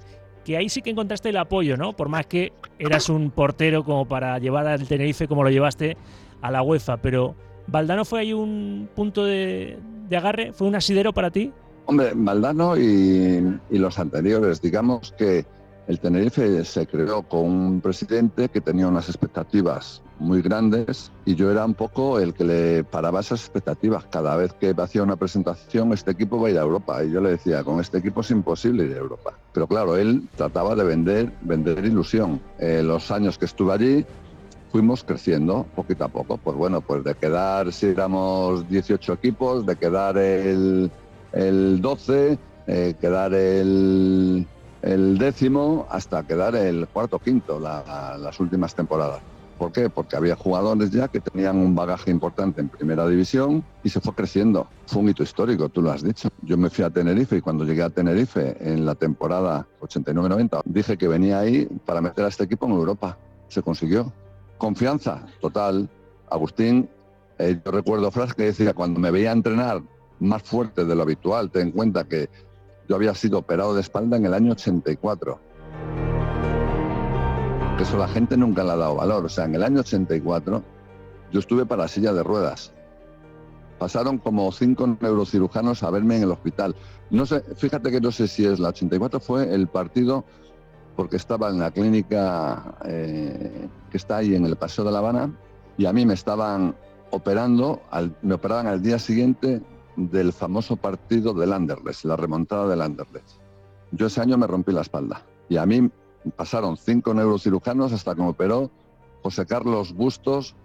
que 0.45 0.55
ahí 0.55 0.69
sí 0.69 0.83
que 0.83 0.91
encontraste 0.91 1.29
el 1.29 1.37
apoyo, 1.37 1.77
¿no? 1.77 1.93
Por 1.93 2.09
más 2.09 2.27
que 2.27 2.53
eras 2.77 3.09
un 3.09 3.31
portero 3.31 3.83
como 3.83 4.07
para 4.07 4.37
llevar 4.37 4.67
al 4.67 4.87
Tenerife 4.87 5.27
como 5.27 5.43
lo 5.43 5.49
llevaste 5.49 5.97
a 6.43 6.51
la 6.51 6.61
UEFA, 6.61 6.97
pero 6.97 7.35
¿Valdano 7.65 8.05
fue 8.05 8.19
ahí 8.19 8.33
un 8.33 8.87
punto 8.95 9.25
de, 9.25 9.79
agarre? 10.15 10.53
¿Fue 10.53 10.67
un 10.67 10.75
asidero 10.75 11.11
para 11.11 11.31
ti? 11.31 11.51
Hombre, 11.87 12.11
Valdano 12.13 12.77
y, 12.77 13.59
y 13.71 13.79
los 13.79 13.97
anteriores, 13.97 14.61
digamos 14.61 15.11
que 15.17 15.47
el 15.87 15.99
Tenerife 15.99 16.65
se 16.65 16.85
creó 16.85 17.23
con 17.23 17.45
un 17.45 17.81
presidente 17.81 18.49
que 18.49 18.59
tenía 18.59 18.87
unas 18.87 19.07
expectativas 19.07 20.01
muy 20.19 20.41
grandes 20.41 21.11
y 21.25 21.35
yo 21.35 21.49
era 21.51 21.65
un 21.65 21.75
poco 21.75 22.19
el 22.19 22.33
que 22.33 22.43
le 22.43 22.83
paraba 22.83 23.21
esas 23.21 23.41
expectativas. 23.41 24.05
Cada 24.05 24.35
vez 24.35 24.51
que 24.53 24.75
hacía 24.77 25.03
una 25.03 25.15
presentación, 25.15 25.93
este 25.93 26.11
equipo 26.11 26.41
va 26.41 26.49
a 26.49 26.51
ir 26.51 26.57
a 26.57 26.61
Europa. 26.61 27.03
Y 27.03 27.11
yo 27.11 27.21
le 27.21 27.31
decía, 27.31 27.63
con 27.63 27.79
este 27.79 27.99
equipo 27.99 28.21
es 28.21 28.31
imposible 28.31 28.85
ir 28.85 28.93
a 28.93 28.97
Europa. 28.97 29.33
Pero 29.53 29.67
claro, 29.67 29.95
él 29.95 30.27
trataba 30.35 30.75
de 30.75 30.83
vender, 30.83 31.31
vender 31.41 31.85
ilusión. 31.85 32.41
Eh, 32.59 32.81
los 32.83 33.09
años 33.11 33.37
que 33.37 33.45
estuve 33.45 33.73
allí, 33.73 34.05
fuimos 34.71 35.03
creciendo 35.03 35.65
poquito 35.75 36.03
a 36.03 36.09
poco. 36.09 36.37
Pues 36.37 36.57
bueno, 36.57 36.81
pues 36.81 37.03
de 37.03 37.15
quedar, 37.15 37.71
si 37.71 37.87
éramos 37.87 38.67
18 38.67 39.13
equipos, 39.13 39.65
de 39.65 39.75
quedar 39.77 40.17
el, 40.17 40.91
el 41.31 41.81
12, 41.81 42.37
eh, 42.67 42.95
quedar 42.99 43.33
el 43.33 44.45
el 44.81 45.17
décimo 45.17 45.87
hasta 45.89 46.23
quedar 46.23 46.55
el 46.55 46.87
cuarto 46.87 47.19
quinto 47.19 47.59
las 47.59 48.39
últimas 48.39 48.75
temporadas. 48.75 49.21
¿Por 49.57 49.71
qué? 49.71 49.89
Porque 49.89 50.15
había 50.15 50.35
jugadores 50.35 50.91
ya 50.91 51.07
que 51.07 51.19
tenían 51.19 51.57
un 51.57 51.73
bagaje 51.73 52.11
importante 52.11 52.61
en 52.61 52.69
primera 52.69 53.07
división 53.07 53.63
y 53.83 53.89
se 53.89 53.99
fue 53.99 54.13
creciendo. 54.13 54.67
Fue 54.85 55.01
un 55.01 55.09
hito 55.09 55.23
histórico, 55.23 55.67
tú 55.69 55.81
lo 55.81 55.91
has 55.91 56.03
dicho. 56.03 56.29
Yo 56.43 56.57
me 56.57 56.69
fui 56.69 56.83
a 56.83 56.91
Tenerife 56.91 57.37
y 57.37 57.41
cuando 57.41 57.65
llegué 57.65 57.81
a 57.81 57.89
Tenerife 57.89 58.55
en 58.59 58.85
la 58.85 58.93
temporada 58.93 59.65
89-90 59.81 60.61
dije 60.65 60.95
que 60.95 61.07
venía 61.07 61.39
ahí 61.39 61.65
para 61.85 62.01
meter 62.01 62.25
a 62.25 62.27
este 62.27 62.43
equipo 62.43 62.67
en 62.67 62.73
Europa. 62.73 63.17
Se 63.47 63.63
consiguió. 63.63 64.13
Confianza 64.59 65.25
total. 65.41 65.89
Agustín, 66.29 66.87
eh, 67.39 67.59
yo 67.63 67.71
recuerdo 67.71 68.11
frases 68.11 68.35
que 68.35 68.43
decía 68.43 68.73
cuando 68.73 68.99
me 68.99 69.09
veía 69.09 69.31
entrenar 69.31 69.81
más 70.19 70.43
fuerte 70.43 70.85
de 70.85 70.95
lo 70.95 71.03
habitual, 71.03 71.49
ten 71.49 71.67
en 71.67 71.71
cuenta 71.71 72.03
que 72.03 72.29
yo 72.87 72.95
había 72.95 73.13
sido 73.13 73.39
operado 73.39 73.73
de 73.73 73.81
espalda 73.81 74.17
en 74.17 74.25
el 74.25 74.33
año 74.33 74.53
84. 74.53 75.39
Eso 77.79 77.97
la 77.97 78.07
gente 78.07 78.37
nunca 78.37 78.63
le 78.63 78.71
ha 78.71 78.75
dado 78.75 78.95
valor. 78.95 79.25
O 79.25 79.29
sea, 79.29 79.45
en 79.45 79.55
el 79.55 79.63
año 79.63 79.81
84 79.81 80.63
yo 81.31 81.39
estuve 81.39 81.65
para 81.65 81.87
silla 81.87 82.13
de 82.13 82.23
ruedas. 82.23 82.73
Pasaron 83.77 84.17
como 84.17 84.51
cinco 84.51 84.97
neurocirujanos 84.99 85.83
a 85.83 85.91
verme 85.91 86.17
en 86.17 86.23
el 86.23 86.31
hospital. 86.31 86.75
No 87.11 87.25
sé, 87.25 87.41
fíjate 87.55 87.91
que 87.91 88.01
no 88.01 88.11
sé 88.11 88.27
si 88.27 88.45
es 88.45 88.59
la 88.59 88.69
84 88.69 89.19
fue 89.19 89.53
el 89.53 89.67
partido 89.67 90.25
porque 90.95 91.17
estaba 91.17 91.49
en 91.49 91.59
la 91.59 91.69
clínica 91.69 92.75
eh, 92.85 93.69
que 93.91 93.97
está 93.97 94.17
ahí 94.17 94.33
en 94.33 94.45
el 94.45 94.55
Paseo 94.55 94.83
de 94.83 94.91
La 94.91 94.97
Habana 94.97 95.31
y 95.77 95.85
a 95.85 95.93
mí 95.93 96.05
me 96.07 96.15
estaban 96.15 96.75
operando, 97.11 97.81
me 98.23 98.33
operaban 98.33 98.65
al 98.65 98.81
día 98.81 98.97
siguiente 98.97 99.61
del 99.97 100.31
famoso 100.31 100.77
partido 100.77 101.33
del 101.33 101.51
Anderlecht, 101.51 102.05
la 102.05 102.15
remontada 102.15 102.67
del 102.67 102.81
Anderlecht. 102.81 103.27
Yo 103.91 104.07
ese 104.07 104.21
año 104.21 104.37
me 104.37 104.47
rompí 104.47 104.71
la 104.71 104.81
espalda 104.81 105.23
y 105.49 105.57
a 105.57 105.65
mí 105.65 105.89
pasaron 106.35 106.77
cinco 106.77 107.13
neurocirujanos 107.13 107.91
hasta 107.91 108.15
que 108.15 108.21
me 108.21 108.29
operó 108.29 108.69
José 109.23 109.45
Carlos 109.45 109.93
Bustos 109.93 110.55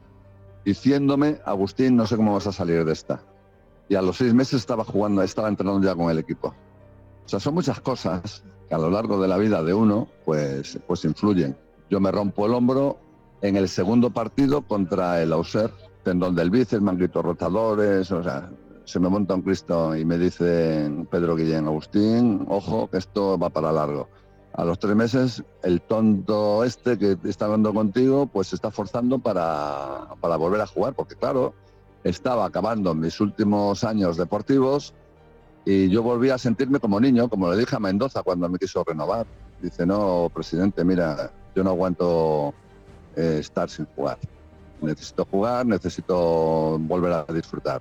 diciéndome, 0.64 1.40
Agustín, 1.44 1.96
no 1.96 2.06
sé 2.06 2.16
cómo 2.16 2.34
vas 2.34 2.46
a 2.46 2.52
salir 2.52 2.84
de 2.84 2.92
esta. 2.92 3.22
Y 3.88 3.94
a 3.94 4.02
los 4.02 4.18
seis 4.18 4.34
meses 4.34 4.60
estaba 4.60 4.84
jugando, 4.84 5.22
estaba 5.22 5.48
entrenando 5.48 5.84
ya 5.86 5.94
con 5.94 6.10
el 6.10 6.18
equipo. 6.18 6.54
O 7.24 7.28
sea, 7.28 7.40
son 7.40 7.54
muchas 7.54 7.80
cosas 7.80 8.44
que 8.68 8.74
a 8.74 8.78
lo 8.78 8.90
largo 8.90 9.20
de 9.20 9.28
la 9.28 9.38
vida 9.38 9.62
de 9.62 9.74
uno, 9.74 10.08
pues, 10.24 10.78
pues 10.86 11.04
influyen. 11.04 11.56
Yo 11.90 12.00
me 12.00 12.12
rompo 12.12 12.46
el 12.46 12.54
hombro 12.54 12.98
en 13.40 13.56
el 13.56 13.68
segundo 13.68 14.10
partido 14.10 14.62
contra 14.62 15.22
el 15.22 15.32
Auxerre, 15.32 15.74
tendón 16.04 16.34
del 16.34 16.50
bíceps, 16.50 16.82
manguitos 16.82 17.24
rotadores, 17.24 18.10
o 18.10 18.22
sea, 18.22 18.50
se 18.84 19.00
me 19.00 19.08
monta 19.08 19.34
un 19.34 19.42
Cristo 19.42 19.96
y 19.96 20.04
me 20.04 20.18
dice 20.18 20.90
Pedro 21.10 21.36
Guillén, 21.36 21.66
Agustín, 21.66 22.44
ojo, 22.48 22.88
que 22.90 22.98
esto 22.98 23.38
va 23.38 23.50
para 23.50 23.72
largo. 23.72 24.08
A 24.54 24.64
los 24.64 24.78
tres 24.78 24.94
meses, 24.94 25.42
el 25.62 25.80
tonto 25.80 26.62
este 26.64 26.98
que 26.98 27.16
está 27.24 27.46
hablando 27.46 27.72
contigo, 27.72 28.26
pues 28.26 28.48
se 28.48 28.56
está 28.56 28.70
forzando 28.70 29.18
para, 29.18 30.08
para 30.20 30.36
volver 30.36 30.60
a 30.60 30.66
jugar, 30.66 30.94
porque 30.94 31.14
claro, 31.14 31.54
estaba 32.04 32.44
acabando 32.44 32.94
mis 32.94 33.20
últimos 33.20 33.84
años 33.84 34.16
deportivos 34.16 34.92
y 35.64 35.88
yo 35.88 36.02
volví 36.02 36.30
a 36.30 36.38
sentirme 36.38 36.80
como 36.80 37.00
niño, 37.00 37.28
como 37.28 37.50
le 37.50 37.56
dije 37.56 37.76
a 37.76 37.80
Mendoza 37.80 38.22
cuando 38.22 38.48
me 38.48 38.58
quiso 38.58 38.84
renovar. 38.84 39.26
Dice, 39.62 39.86
no, 39.86 40.30
presidente, 40.34 40.84
mira, 40.84 41.32
yo 41.54 41.62
no 41.62 41.70
aguanto 41.70 42.52
eh, 43.16 43.38
estar 43.40 43.70
sin 43.70 43.86
jugar. 43.86 44.18
Necesito 44.80 45.24
jugar, 45.24 45.64
necesito 45.64 46.78
volver 46.80 47.12
a 47.12 47.24
disfrutar 47.32 47.80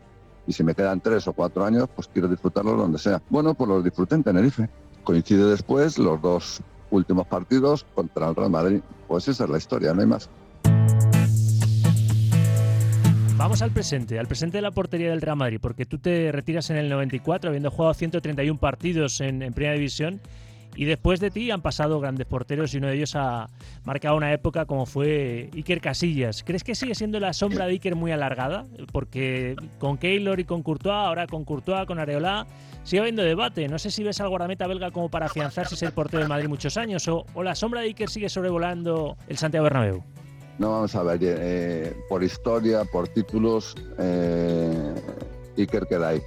y 0.52 0.54
si 0.54 0.66
me 0.66 0.76
quedan 0.76 1.00
tres 1.00 1.26
o 1.30 1.34
cuatro 1.34 1.64
años, 1.64 1.88
pues 1.96 2.10
quiero 2.10 2.28
disfrutarlos 2.28 2.78
donde 2.78 3.00
sea. 3.00 3.22
Bueno, 3.30 3.54
pues 3.54 3.70
los 3.70 3.84
disfruté 3.84 4.16
en 4.16 4.24
Tenerife. 4.24 4.70
Coincide 5.06 5.46
después 5.46 5.98
los 5.98 6.22
dos 6.22 6.62
últimos 6.92 7.26
partidos 7.26 7.86
contra 7.96 8.28
el 8.28 8.36
Real 8.36 8.50
Madrid. 8.50 8.82
Pues 9.08 9.30
esa 9.30 9.46
es 9.46 9.50
la 9.50 9.58
historia, 9.58 9.94
no 9.94 10.02
hay 10.02 10.08
más. 10.08 10.30
Vamos 13.38 13.62
al 13.62 13.72
presente, 13.72 14.20
al 14.20 14.28
presente 14.28 14.58
de 14.58 14.62
la 14.62 14.72
portería 14.72 15.10
del 15.10 15.22
Real 15.22 15.38
Madrid, 15.38 15.60
porque 15.62 15.86
tú 15.86 15.98
te 15.98 16.34
retiras 16.34 16.70
en 16.70 16.76
el 16.76 16.90
94 16.90 17.48
habiendo 17.48 17.72
jugado 17.72 17.94
131 17.94 18.60
partidos 18.60 19.22
en, 19.22 19.42
en 19.42 19.54
Primera 19.54 19.74
División 19.74 20.20
y 20.76 20.86
después 20.86 21.20
de 21.20 21.32
ti 21.32 21.52
han 21.52 21.62
pasado 21.62 22.00
grandes 22.00 22.26
porteros 22.28 22.74
y 22.74 22.78
uno 22.78 22.88
de 22.88 22.96
ellos 22.96 23.16
ha 23.16 23.50
marcado 23.84 24.16
una 24.16 24.32
época 24.32 24.66
como 24.66 24.86
fue 24.86 25.50
Iker 25.54 25.82
Casillas. 25.82 26.44
¿Crees 26.44 26.64
que 26.64 26.76
sigue 26.76 26.96
siendo 26.96 27.20
la 27.20 27.34
sombra 27.34 27.66
de 27.66 27.74
Iker 27.74 27.96
muy 27.96 28.12
alargada? 28.12 28.66
Porque 28.92 29.56
con 29.80 29.98
Keylor 29.98 30.40
y 30.40 30.46
con 30.46 30.64
Courtois, 30.64 30.94
ahora 30.94 31.28
con 31.28 31.44
Courtois, 31.44 31.86
con 31.86 32.00
Areola, 32.00 32.48
sigue 32.84 33.02
habiendo 33.02 33.24
debate. 33.24 33.68
No 33.68 33.80
sé 33.80 33.92
si 33.92 34.04
ves 34.04 34.22
al 34.22 34.30
guardameta 34.30 34.68
belga 34.68 34.92
como 34.92 35.10
para 35.10 35.26
afianzarse 35.26 35.76
ser 35.76 35.94
portero 35.94 36.24
de 36.24 36.30
Madrid 36.30 36.48
muchos 36.48 36.78
años 36.78 37.08
o, 37.08 37.26
la 37.44 37.56
sombra 37.56 37.82
de 37.82 37.88
Iker 37.88 38.10
sigue 38.10 38.30
sobrevolando 38.30 39.18
el 39.28 39.38
Santiago 39.38 39.66
Bernabéu. 39.66 40.04
No, 40.58 40.72
vamos 40.72 40.94
a 40.96 41.04
ver, 41.04 41.20
eh, 41.24 41.94
por 42.08 42.24
historia, 42.24 42.84
por 42.86 43.08
títulos, 43.08 43.76
eh, 43.98 44.94
Iker 45.58 45.88
queda 45.88 46.10
ahí, 46.10 46.22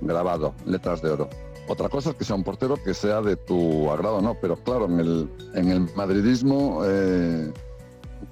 grabado, 0.00 0.54
letras 0.64 1.02
de 1.02 1.10
oro. 1.10 1.28
Otra 1.66 1.88
cosa 1.88 2.10
es 2.10 2.16
que 2.16 2.24
sea 2.24 2.36
un 2.36 2.44
portero 2.44 2.76
que 2.76 2.92
sea 2.92 3.22
de 3.22 3.36
tu 3.36 3.90
agrado, 3.90 4.20
¿no? 4.20 4.36
Pero 4.40 4.56
claro, 4.56 4.84
en 4.86 5.00
el, 5.00 5.30
en 5.54 5.70
el 5.70 5.88
madridismo 5.94 6.82
eh, 6.84 7.50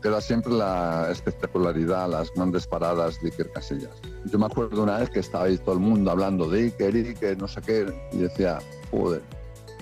queda 0.03 0.21
siempre 0.21 0.53
la 0.53 1.09
espectacularidad, 1.11 2.11
las 2.11 2.31
grandes 2.35 2.67
paradas 2.67 3.21
de 3.23 3.31
Iker 3.31 3.51
Casillas. 3.53 3.93
Yo 4.27 4.39
me 4.39 4.47
acuerdo 4.47 4.83
una 4.83 4.99
vez 4.99 5.09
que 5.09 5.21
estaba 5.21 5.45
ahí 5.45 5.57
todo 5.57 5.75
el 5.75 5.81
mundo 5.81 6.11
hablando 6.11 6.49
de 6.49 6.65
Iker, 6.65 6.95
Iker, 6.95 7.39
no 7.39 7.49
sé 7.49 7.63
qué, 7.63 7.87
y 8.13 8.19
decía, 8.19 8.59
joder, 8.91 9.23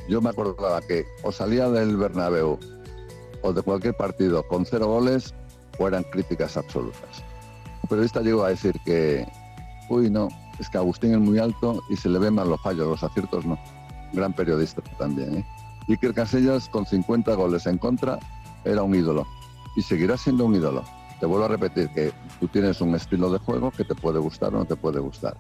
yo 0.09 0.21
me 0.21 0.31
acordaba 0.31 0.81
que 0.83 1.05
o 1.23 1.33
salía 1.33 1.69
del 1.71 1.97
Bernabéu 1.97 2.59
o 3.43 3.53
de 3.53 3.63
cualquier 3.63 3.97
partido 3.97 4.47
con 4.47 4.65
cero 4.65 4.87
goles 4.87 5.35
o 5.79 5.89
eran 5.89 6.05
críticas 6.05 6.57
absolutas. 6.57 7.25
Un 7.83 7.89
periodista 7.89 8.21
llegó 8.21 8.45
a 8.45 8.51
decir 8.51 8.75
que, 8.85 9.27
uy, 9.89 10.11
no, 10.11 10.29
es 10.61 10.69
que 10.69 10.79
Agustín 10.79 11.15
es 11.15 11.19
muy 11.19 11.39
alto 11.39 11.83
y 11.89 11.97
se 11.97 12.09
le 12.09 12.19
ven 12.19 12.35
mal 12.35 12.49
los 12.49 12.61
fallos, 12.61 12.87
los 12.87 13.03
aciertos 13.03 13.47
no. 13.47 13.59
Gran 14.13 14.33
periodista 14.33 14.83
también. 14.99 15.39
¿eh? 15.39 15.47
Iker 15.89 16.13
Casellas, 16.15 16.69
con 16.69 16.85
50 16.85 17.35
goles 17.35 17.67
en 17.67 17.79
contra, 17.79 18.19
era 18.65 18.83
un 18.83 18.95
ídolo 18.95 19.27
y 19.77 19.83
seguirá 19.83 20.17
siendo 20.17 20.45
un 20.45 20.55
ídolo. 20.55 20.85
Te 21.19 21.27
vuelvo 21.27 21.47
a 21.47 21.49
repetir 21.49 21.89
que 21.91 22.13
tú 22.39 22.49
tienes 22.49 22.81
un 22.81 22.95
estilo 22.95 23.31
de 23.31 23.39
juego 23.39 23.71
que 23.71 23.85
te 23.85 23.95
puede 23.95 24.19
gustar 24.19 24.55
o 24.55 24.59
no 24.59 24.65
te 24.67 24.77
puede 24.77 25.01
gustar. 25.01 25.37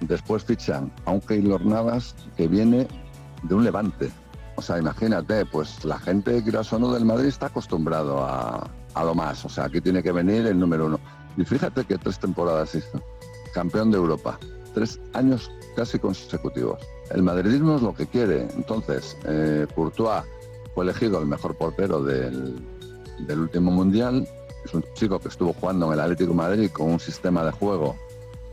Después 0.00 0.44
fichan 0.44 0.90
a 1.04 1.12
un 1.12 1.20
Keylor 1.20 1.64
Navas 1.64 2.14
que 2.36 2.48
viene 2.48 2.88
de 3.42 3.54
un 3.54 3.64
levante. 3.64 4.10
O 4.56 4.62
sea, 4.62 4.78
imagínate, 4.78 5.46
pues 5.46 5.84
la 5.84 5.98
gente 5.98 6.42
no 6.78 6.92
del 6.92 7.04
Madrid 7.04 7.28
está 7.28 7.46
acostumbrado 7.46 8.24
a, 8.24 8.70
a 8.94 9.04
lo 9.04 9.14
más. 9.14 9.44
O 9.44 9.48
sea, 9.48 9.64
aquí 9.64 9.80
tiene 9.80 10.02
que 10.02 10.12
venir 10.12 10.46
el 10.46 10.58
número 10.58 10.86
uno. 10.86 11.00
Y 11.36 11.44
fíjate 11.44 11.84
que 11.84 11.98
tres 11.98 12.18
temporadas 12.18 12.74
hizo. 12.74 13.02
Campeón 13.54 13.90
de 13.90 13.98
Europa. 13.98 14.38
Tres 14.74 15.00
años 15.12 15.50
casi 15.76 15.98
consecutivos. 15.98 16.80
El 17.10 17.22
madridismo 17.22 17.76
es 17.76 17.82
lo 17.82 17.94
que 17.94 18.06
quiere. 18.06 18.48
Entonces, 18.56 19.16
eh, 19.24 19.66
Courtois 19.74 20.22
fue 20.74 20.84
elegido 20.84 21.18
el 21.18 21.26
mejor 21.26 21.54
portero 21.54 22.02
del, 22.02 22.54
del 23.26 23.40
último 23.40 23.70
mundial. 23.70 24.26
Es 24.64 24.72
un 24.74 24.84
chico 24.94 25.18
que 25.18 25.28
estuvo 25.28 25.52
jugando 25.52 25.86
en 25.86 25.92
el 25.94 26.00
Atlético 26.00 26.34
Madrid 26.34 26.70
con 26.70 26.92
un 26.92 27.00
sistema 27.00 27.44
de 27.44 27.50
juego 27.50 27.96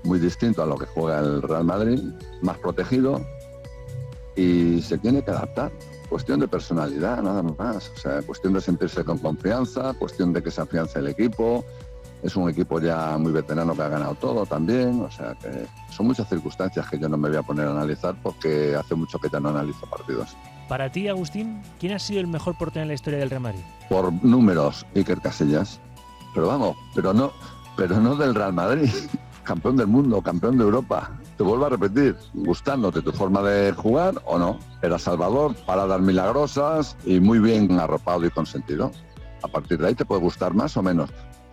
muy 0.03 0.19
distinto 0.19 0.63
a 0.63 0.65
lo 0.65 0.77
que 0.77 0.86
juega 0.86 1.19
el 1.19 1.41
Real 1.41 1.63
Madrid, 1.63 1.99
más 2.41 2.58
protegido 2.58 3.21
y 4.36 4.82
se 4.82 4.97
tiene 4.97 5.23
que 5.23 5.32
adaptar. 5.32 5.71
Cuestión 6.10 6.39
de 6.39 6.47
personalidad, 6.47 7.21
nada 7.21 7.43
más. 7.43 7.91
O 7.95 7.99
sea, 7.99 8.21
cuestión 8.21 8.53
de 8.53 8.62
sentirse 8.62 9.03
con 9.03 9.19
confianza, 9.19 9.93
cuestión 9.99 10.34
de 10.34 10.41
que 10.41 10.49
se 10.49 10.62
afiance 10.62 10.97
el 10.97 11.08
equipo. 11.08 11.63
Es 12.21 12.36
un 12.36 12.49
equipo 12.49 12.79
ya 12.79 13.17
muy 13.17 13.32
veterano 13.32 13.75
que 13.75 13.82
ha 13.82 13.88
ganado 13.88 14.15
todo 14.15 14.45
también. 14.45 15.01
O 15.01 15.12
sea, 15.12 15.36
que 15.36 15.67
son 15.89 16.08
muchas 16.08 16.27
circunstancias 16.27 16.89
que 16.89 16.99
yo 16.99 17.08
no 17.08 17.17
me 17.17 17.29
voy 17.29 17.38
a 17.38 17.43
poner 17.43 17.67
a 17.67 17.71
analizar 17.71 18.15
porque 18.21 18.75
hace 18.75 18.95
mucho 18.95 19.19
que 19.19 19.29
ya 19.32 19.39
no 19.39 19.49
analizo 19.49 19.86
partidos. 19.89 20.36
Para 20.67 20.91
ti, 20.91 21.08
Agustín, 21.08 21.62
¿quién 21.79 21.93
ha 21.93 21.99
sido 21.99 22.19
el 22.19 22.27
mejor 22.27 22.58
portero 22.58 22.84
en 22.84 22.89
la 22.89 22.93
historia 22.93 23.19
del 23.19 23.29
Real 23.29 23.41
Madrid? 23.41 23.62
Por 23.89 24.12
números, 24.23 24.86
Iker 24.95 25.19
Casillas. 25.19 25.79
Pero 26.34 26.47
vamos, 26.47 26.77
pero 26.93 27.13
no, 27.13 27.32
pero 27.75 27.99
no 27.99 28.15
del 28.15 28.36
Real 28.36 28.53
Madrid. 28.53 28.89
campeón 29.49 29.77
del 29.77 29.88
mundo, 29.88 30.21
campeón 30.21 30.60
de 30.60 30.63
Europa. 30.63 31.10
Te 31.36 31.43
vuelvo 31.43 31.65
a 31.65 31.69
repetir, 31.69 32.15
gustándote 32.36 33.01
tu 33.01 33.12
forma 33.12 33.41
de 33.41 33.71
jugar 33.71 34.21
o 34.25 34.38
no. 34.38 34.60
Era 34.84 34.99
Salvador, 34.99 35.55
paradas 35.65 35.99
milagrosas 36.01 36.95
y 37.03 37.19
muy 37.19 37.39
bien 37.39 37.79
arropado 37.79 38.27
y 38.27 38.29
consentido. 38.29 38.91
A 39.41 39.47
partir 39.47 39.79
de 39.79 39.88
ahí 39.88 39.95
te 39.95 40.05
puede 40.05 40.21
gustar 40.21 40.53
más 40.53 40.77
o 40.77 40.84
menos. 40.84 41.10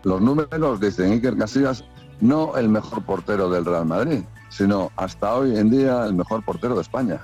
Los 0.06 0.20
números 0.20 0.78
dicen 0.78 1.10
Iker 1.10 1.36
Casillas, 1.36 1.82
no 2.20 2.56
el 2.56 2.68
mejor 2.68 3.02
portero 3.02 3.50
del 3.50 3.64
Real 3.64 3.86
Madrid, 3.86 4.20
sino 4.50 4.92
hasta 4.94 5.34
hoy 5.34 5.58
en 5.58 5.68
día 5.68 6.04
el 6.06 6.14
mejor 6.14 6.44
portero 6.44 6.76
de 6.76 6.82
España. 6.82 7.20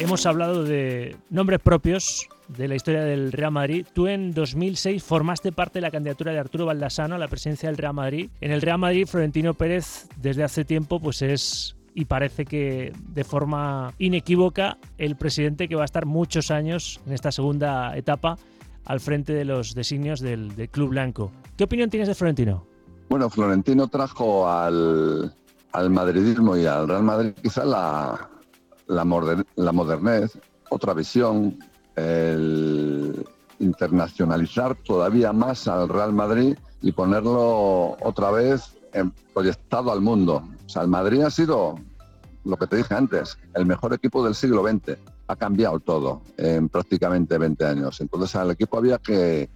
Hemos 0.00 0.26
hablado 0.26 0.64
de 0.64 1.16
nombres 1.30 1.60
propios 1.60 2.28
de 2.48 2.66
la 2.66 2.74
historia 2.74 3.04
del 3.04 3.30
Real 3.30 3.52
Madrid. 3.52 3.86
Tú 3.92 4.08
en 4.08 4.34
2006 4.34 5.04
formaste 5.04 5.52
parte 5.52 5.74
de 5.74 5.82
la 5.82 5.92
candidatura 5.92 6.32
de 6.32 6.40
Arturo 6.40 6.66
Baldasano 6.66 7.14
a 7.14 7.18
la 7.18 7.28
presidencia 7.28 7.68
del 7.68 7.78
Real 7.78 7.94
Madrid. 7.94 8.30
En 8.40 8.50
el 8.50 8.60
Real 8.60 8.78
Madrid, 8.78 9.06
Florentino 9.06 9.54
Pérez 9.54 10.08
desde 10.16 10.42
hace 10.42 10.64
tiempo 10.64 10.98
pues 10.98 11.22
es 11.22 11.76
y 11.94 12.06
parece 12.06 12.44
que 12.44 12.92
de 13.06 13.22
forma 13.22 13.92
inequívoca 14.00 14.78
el 14.98 15.14
presidente 15.14 15.68
que 15.68 15.76
va 15.76 15.82
a 15.82 15.84
estar 15.84 16.06
muchos 16.06 16.50
años 16.50 17.00
en 17.06 17.12
esta 17.12 17.30
segunda 17.30 17.96
etapa 17.96 18.36
al 18.84 19.00
frente 19.00 19.32
de 19.32 19.44
los 19.44 19.74
designios 19.74 20.20
del, 20.20 20.52
Club 20.70 20.90
Blanco. 20.90 21.32
¿Qué 21.56 21.64
opinión 21.64 21.90
tienes 21.90 22.08
de 22.08 22.14
Florentino? 22.14 22.66
Bueno, 23.08 23.30
Florentino 23.30 23.88
trajo 23.88 24.48
al, 24.48 25.34
al 25.72 25.90
madridismo 25.90 26.56
y 26.56 26.66
al 26.66 26.88
Real 26.88 27.02
Madrid 27.02 27.32
quizá 27.42 27.64
la, 27.64 28.28
la, 28.86 29.44
la 29.56 29.72
modernez, 29.72 30.38
otra 30.70 30.94
visión, 30.94 31.58
el 31.96 33.24
internacionalizar 33.58 34.74
todavía 34.76 35.32
más 35.32 35.68
al 35.68 35.88
Real 35.88 36.12
Madrid 36.12 36.56
y 36.82 36.92
ponerlo 36.92 37.96
otra 38.02 38.30
vez 38.30 38.76
proyectado 39.32 39.90
al 39.90 40.00
mundo. 40.00 40.42
O 40.66 40.68
sea, 40.68 40.82
el 40.82 40.88
Madrid 40.88 41.22
ha 41.22 41.30
sido, 41.30 41.76
lo 42.44 42.56
que 42.56 42.66
te 42.66 42.76
dije 42.76 42.94
antes, 42.94 43.38
el 43.54 43.66
mejor 43.66 43.92
equipo 43.94 44.24
del 44.24 44.34
siglo 44.34 44.62
XX. 44.62 44.98
Ha 45.26 45.36
cambiado 45.36 45.80
todo 45.80 46.22
en 46.36 46.68
prácticamente 46.68 47.38
20 47.38 47.64
años. 47.64 48.00
Entonces 48.00 48.34
al 48.36 48.50
equipo 48.50 48.78
había 48.78 48.98
que, 48.98 49.48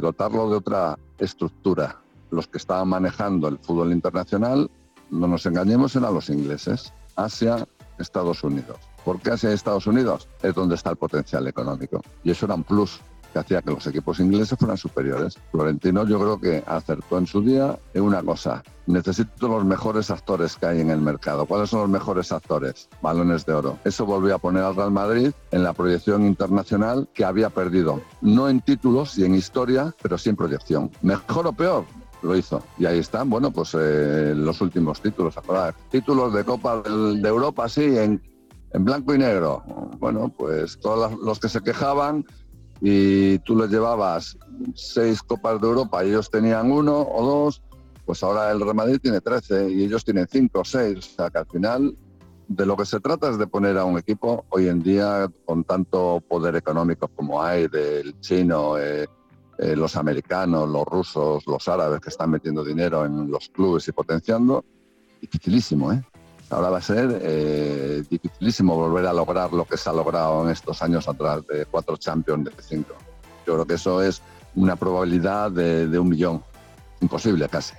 dotarlo 0.00 0.50
de 0.50 0.56
otra 0.56 0.98
estructura. 1.18 2.00
Los 2.30 2.48
que 2.48 2.58
estaban 2.58 2.88
manejando 2.88 3.48
el 3.48 3.58
fútbol 3.58 3.92
internacional, 3.92 4.70
no 5.10 5.28
nos 5.28 5.46
engañemos, 5.46 5.94
eran 5.94 6.14
los 6.14 6.28
ingleses. 6.28 6.92
Asia, 7.16 7.66
Estados 7.98 8.42
Unidos. 8.42 8.78
¿Por 9.04 9.20
qué 9.20 9.30
hacia 9.32 9.52
Estados 9.52 9.86
Unidos? 9.86 10.28
Es 10.42 10.54
donde 10.54 10.74
está 10.74 10.90
el 10.90 10.96
potencial 10.96 11.46
económico. 11.46 12.00
Y 12.24 12.30
eso 12.32 12.46
era 12.46 12.54
un 12.54 12.64
plus 12.64 13.00
que 13.34 13.40
hacía 13.40 13.62
que 13.62 13.72
los 13.72 13.86
equipos 13.88 14.20
ingleses 14.20 14.56
fueran 14.56 14.78
superiores. 14.78 15.36
Florentino 15.50 16.06
yo 16.06 16.20
creo 16.20 16.40
que 16.40 16.62
acertó 16.66 17.18
en 17.18 17.26
su 17.26 17.42
día 17.42 17.76
en 17.92 18.02
una 18.04 18.22
cosa. 18.22 18.62
Necesito 18.86 19.48
los 19.48 19.64
mejores 19.64 20.10
actores 20.10 20.56
que 20.56 20.66
hay 20.66 20.80
en 20.80 20.90
el 20.90 21.00
mercado. 21.00 21.44
¿Cuáles 21.44 21.70
son 21.70 21.80
los 21.80 21.88
mejores 21.88 22.30
actores? 22.30 22.88
Balones 23.02 23.44
de 23.44 23.54
oro. 23.54 23.78
Eso 23.84 24.06
volvió 24.06 24.36
a 24.36 24.38
poner 24.38 24.62
al 24.62 24.76
Real 24.76 24.92
Madrid 24.92 25.32
en 25.50 25.64
la 25.64 25.72
proyección 25.72 26.24
internacional 26.24 27.08
que 27.12 27.24
había 27.24 27.50
perdido. 27.50 28.00
No 28.20 28.48
en 28.48 28.60
títulos 28.60 29.18
y 29.18 29.24
en 29.24 29.34
historia, 29.34 29.92
pero 30.00 30.16
sí 30.16 30.30
en 30.30 30.36
proyección. 30.36 30.90
¿Mejor 31.02 31.48
o 31.48 31.52
peor? 31.52 31.84
lo 32.22 32.34
hizo. 32.34 32.62
Y 32.78 32.86
ahí 32.86 33.00
están, 33.00 33.28
bueno, 33.28 33.50
pues 33.50 33.76
eh, 33.78 34.32
los 34.34 34.58
últimos 34.62 35.02
títulos. 35.02 35.34
Títulos 35.90 36.32
de 36.32 36.42
Copa 36.42 36.80
de 36.80 37.28
Europa, 37.28 37.68
sí, 37.68 37.82
en, 37.98 38.22
en 38.72 38.84
blanco 38.84 39.14
y 39.14 39.18
negro. 39.18 39.62
Bueno, 39.98 40.32
pues 40.34 40.78
todos 40.80 41.18
los 41.20 41.38
que 41.38 41.50
se 41.50 41.60
quejaban 41.60 42.24
y 42.80 43.38
tú 43.40 43.56
les 43.56 43.70
llevabas 43.70 44.36
seis 44.74 45.22
Copas 45.22 45.60
de 45.60 45.66
Europa 45.66 46.04
y 46.04 46.08
ellos 46.08 46.30
tenían 46.30 46.70
uno 46.70 47.00
o 47.00 47.24
dos, 47.24 47.62
pues 48.04 48.22
ahora 48.22 48.50
el 48.50 48.60
Real 48.60 48.74
Madrid 48.74 48.98
tiene 49.02 49.20
13 49.20 49.70
y 49.70 49.84
ellos 49.84 50.04
tienen 50.04 50.26
cinco 50.30 50.60
o 50.60 50.64
seis. 50.64 50.98
O 50.98 51.16
sea 51.16 51.30
que 51.30 51.38
al 51.38 51.46
final 51.46 51.96
de 52.48 52.66
lo 52.66 52.76
que 52.76 52.84
se 52.84 53.00
trata 53.00 53.30
es 53.30 53.38
de 53.38 53.46
poner 53.46 53.78
a 53.78 53.84
un 53.84 53.98
equipo 53.98 54.44
hoy 54.50 54.68
en 54.68 54.82
día 54.82 55.28
con 55.44 55.64
tanto 55.64 56.22
poder 56.28 56.56
económico 56.56 57.08
como 57.08 57.42
hay 57.42 57.68
del 57.68 58.18
chino, 58.20 58.78
eh, 58.78 59.06
eh, 59.58 59.76
los 59.76 59.96
americanos, 59.96 60.68
los 60.68 60.84
rusos, 60.84 61.46
los 61.46 61.68
árabes 61.68 62.00
que 62.00 62.10
están 62.10 62.30
metiendo 62.30 62.64
dinero 62.64 63.04
en 63.06 63.30
los 63.30 63.48
clubes 63.48 63.86
y 63.88 63.92
potenciando, 63.92 64.64
dificilísimo, 65.20 65.92
¿eh? 65.92 66.02
Ahora 66.54 66.70
va 66.70 66.78
a 66.78 66.82
ser 66.82 67.20
eh, 67.20 68.04
dificilísimo 68.08 68.76
volver 68.76 69.06
a 69.06 69.12
lograr 69.12 69.52
lo 69.52 69.64
que 69.64 69.76
se 69.76 69.90
ha 69.90 69.92
logrado 69.92 70.44
en 70.44 70.50
estos 70.50 70.80
años 70.82 71.08
atrás 71.08 71.44
de 71.48 71.66
cuatro 71.66 71.96
Champions 71.96 72.44
de 72.44 72.62
cinco. 72.62 72.94
Yo 73.46 73.54
creo 73.54 73.66
que 73.66 73.74
eso 73.74 74.00
es 74.00 74.22
una 74.54 74.76
probabilidad 74.76 75.50
de 75.50 75.98
un 75.98 76.08
millón, 76.08 76.44
imposible 77.00 77.48
casi. 77.48 77.74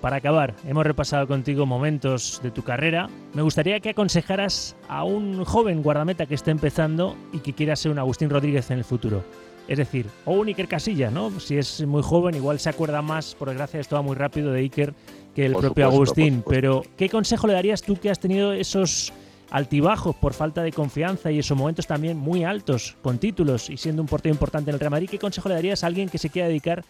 para 0.00 0.16
acabar, 0.16 0.54
hemos 0.66 0.84
repasado 0.84 1.26
contigo 1.26 1.66
momentos 1.66 2.40
de 2.42 2.50
tu 2.50 2.62
carrera. 2.62 3.08
Me 3.34 3.42
gustaría 3.42 3.80
que 3.80 3.90
aconsejaras 3.90 4.76
a 4.88 5.04
un 5.04 5.44
joven 5.44 5.82
guardameta 5.82 6.26
que 6.26 6.34
esté 6.34 6.50
empezando 6.50 7.16
y 7.32 7.40
que 7.40 7.52
quiera 7.52 7.76
ser 7.76 7.92
un 7.92 7.98
Agustín 7.98 8.30
Rodríguez 8.30 8.70
en 8.70 8.78
el 8.78 8.84
futuro. 8.84 9.24
Es 9.68 9.78
decir, 9.78 10.06
o 10.24 10.32
un 10.32 10.46
Iker 10.46 10.68
Casilla, 10.68 11.10
¿no? 11.10 11.40
Si 11.40 11.56
es 11.56 11.84
muy 11.84 12.02
joven, 12.02 12.34
igual 12.34 12.60
se 12.60 12.68
acuerda 12.68 13.02
más, 13.02 13.34
por 13.34 13.48
desgracia, 13.48 13.80
esto 13.80 13.96
va 13.96 14.02
muy 14.02 14.14
rápido 14.14 14.52
de 14.52 14.60
Iker 14.60 14.94
que 15.34 15.46
el 15.46 15.54
propio 15.54 15.86
Agustín. 15.86 16.44
Pero, 16.48 16.82
¿qué 16.96 17.08
consejo 17.08 17.46
le 17.46 17.52
darías 17.52 17.82
tú 17.82 17.96
que 17.96 18.10
has 18.10 18.20
tenido 18.20 18.52
esos 18.52 19.12
altibajos 19.50 20.14
por 20.16 20.34
falta 20.34 20.62
de 20.62 20.72
confianza 20.72 21.30
y 21.30 21.38
esos 21.38 21.56
momentos 21.56 21.86
también 21.86 22.16
muy 22.16 22.44
altos 22.44 22.96
con 23.02 23.18
títulos 23.18 23.70
y 23.70 23.76
siendo 23.76 24.02
un 24.02 24.08
portero 24.08 24.34
importante 24.34 24.70
en 24.70 24.74
el 24.74 24.80
Real 24.80 24.90
Madrid? 24.90 25.08
¿Qué 25.10 25.18
consejo 25.18 25.48
le 25.48 25.56
darías 25.56 25.84
a 25.84 25.88
alguien 25.88 26.08
que 26.08 26.18
se 26.18 26.30
quiera 26.30 26.48
dedicar 26.48 26.84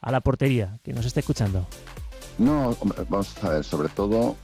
a 0.00 0.10
la 0.10 0.20
portería, 0.20 0.78
que 0.82 0.92
nos 0.92 1.04
esté 1.04 1.20
escuchando? 1.20 1.66
No, 2.38 2.76
vamos 3.08 3.36
a 3.42 3.50
ver, 3.50 3.64
sobre 3.64 3.88
todo 3.90 4.36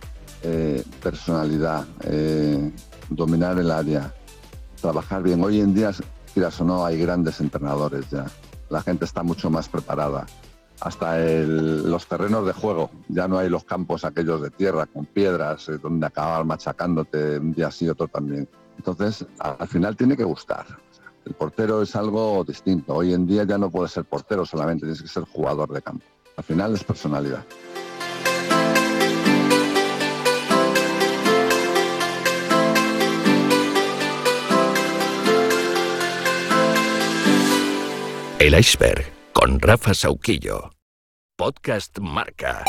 eh, 0.43 0.83
personalidad, 1.03 1.87
eh, 2.05 2.71
dominar 3.09 3.59
el 3.59 3.71
área, 3.71 4.13
trabajar 4.81 5.23
bien. 5.23 5.43
Hoy 5.43 5.61
en 5.61 5.75
día, 5.75 5.93
o 6.37 6.65
no, 6.65 6.85
hay 6.85 6.99
grandes 6.99 7.41
entrenadores 7.41 8.09
ya. 8.11 8.27
La 8.69 8.83
gente 8.83 9.05
está 9.05 9.23
mucho 9.23 9.51
más 9.51 9.69
preparada. 9.69 10.27
Hasta 10.81 11.19
los 11.19 12.07
terrenos 12.07 12.47
de 12.47 12.53
juego, 12.53 12.91
ya 13.09 13.27
no 13.27 13.39
hay 13.39 13.49
los 13.49 13.65
campos 13.65 14.05
aquellos 14.05 14.43
de 14.43 14.51
tierra 14.51 14.85
con 14.85 15.07
piedras 15.07 15.69
eh, 15.71 15.79
donde 15.79 16.07
acabar 16.07 16.45
machacándote 16.45 17.39
un 17.39 17.53
día 17.53 17.71
sí, 17.71 17.89
otro 17.89 18.09
también. 18.09 18.47
Entonces, 18.77 19.25
al 19.39 19.69
final 19.69 19.97
tiene 19.97 20.17
que 20.17 20.25
gustar. 20.25 20.67
El 21.25 21.33
portero 21.33 21.81
es 21.81 21.97
algo 21.97 22.45
distinto. 22.45 22.95
Hoy 22.95 23.15
en 23.15 23.27
día 23.27 23.45
ya 23.45 23.57
no 23.57 23.71
puedes 23.71 23.93
ser 23.93 24.05
portero 24.05 24.45
solamente, 24.45 24.85
tienes 24.85 25.01
que 25.01 25.09
ser 25.09 25.25
jugador 25.25 25.73
de 25.73 25.81
campo. 25.81 26.05
Al 26.37 26.45
final 26.45 26.75
es 26.75 26.85
personalidad. 26.85 27.43
El 38.47 38.57
iceberg 38.57 39.05
con 39.33 39.59
Rafa 39.59 39.93
Sauquillo. 39.93 40.71
Podcast 41.37 41.99
Marca. 41.99 42.63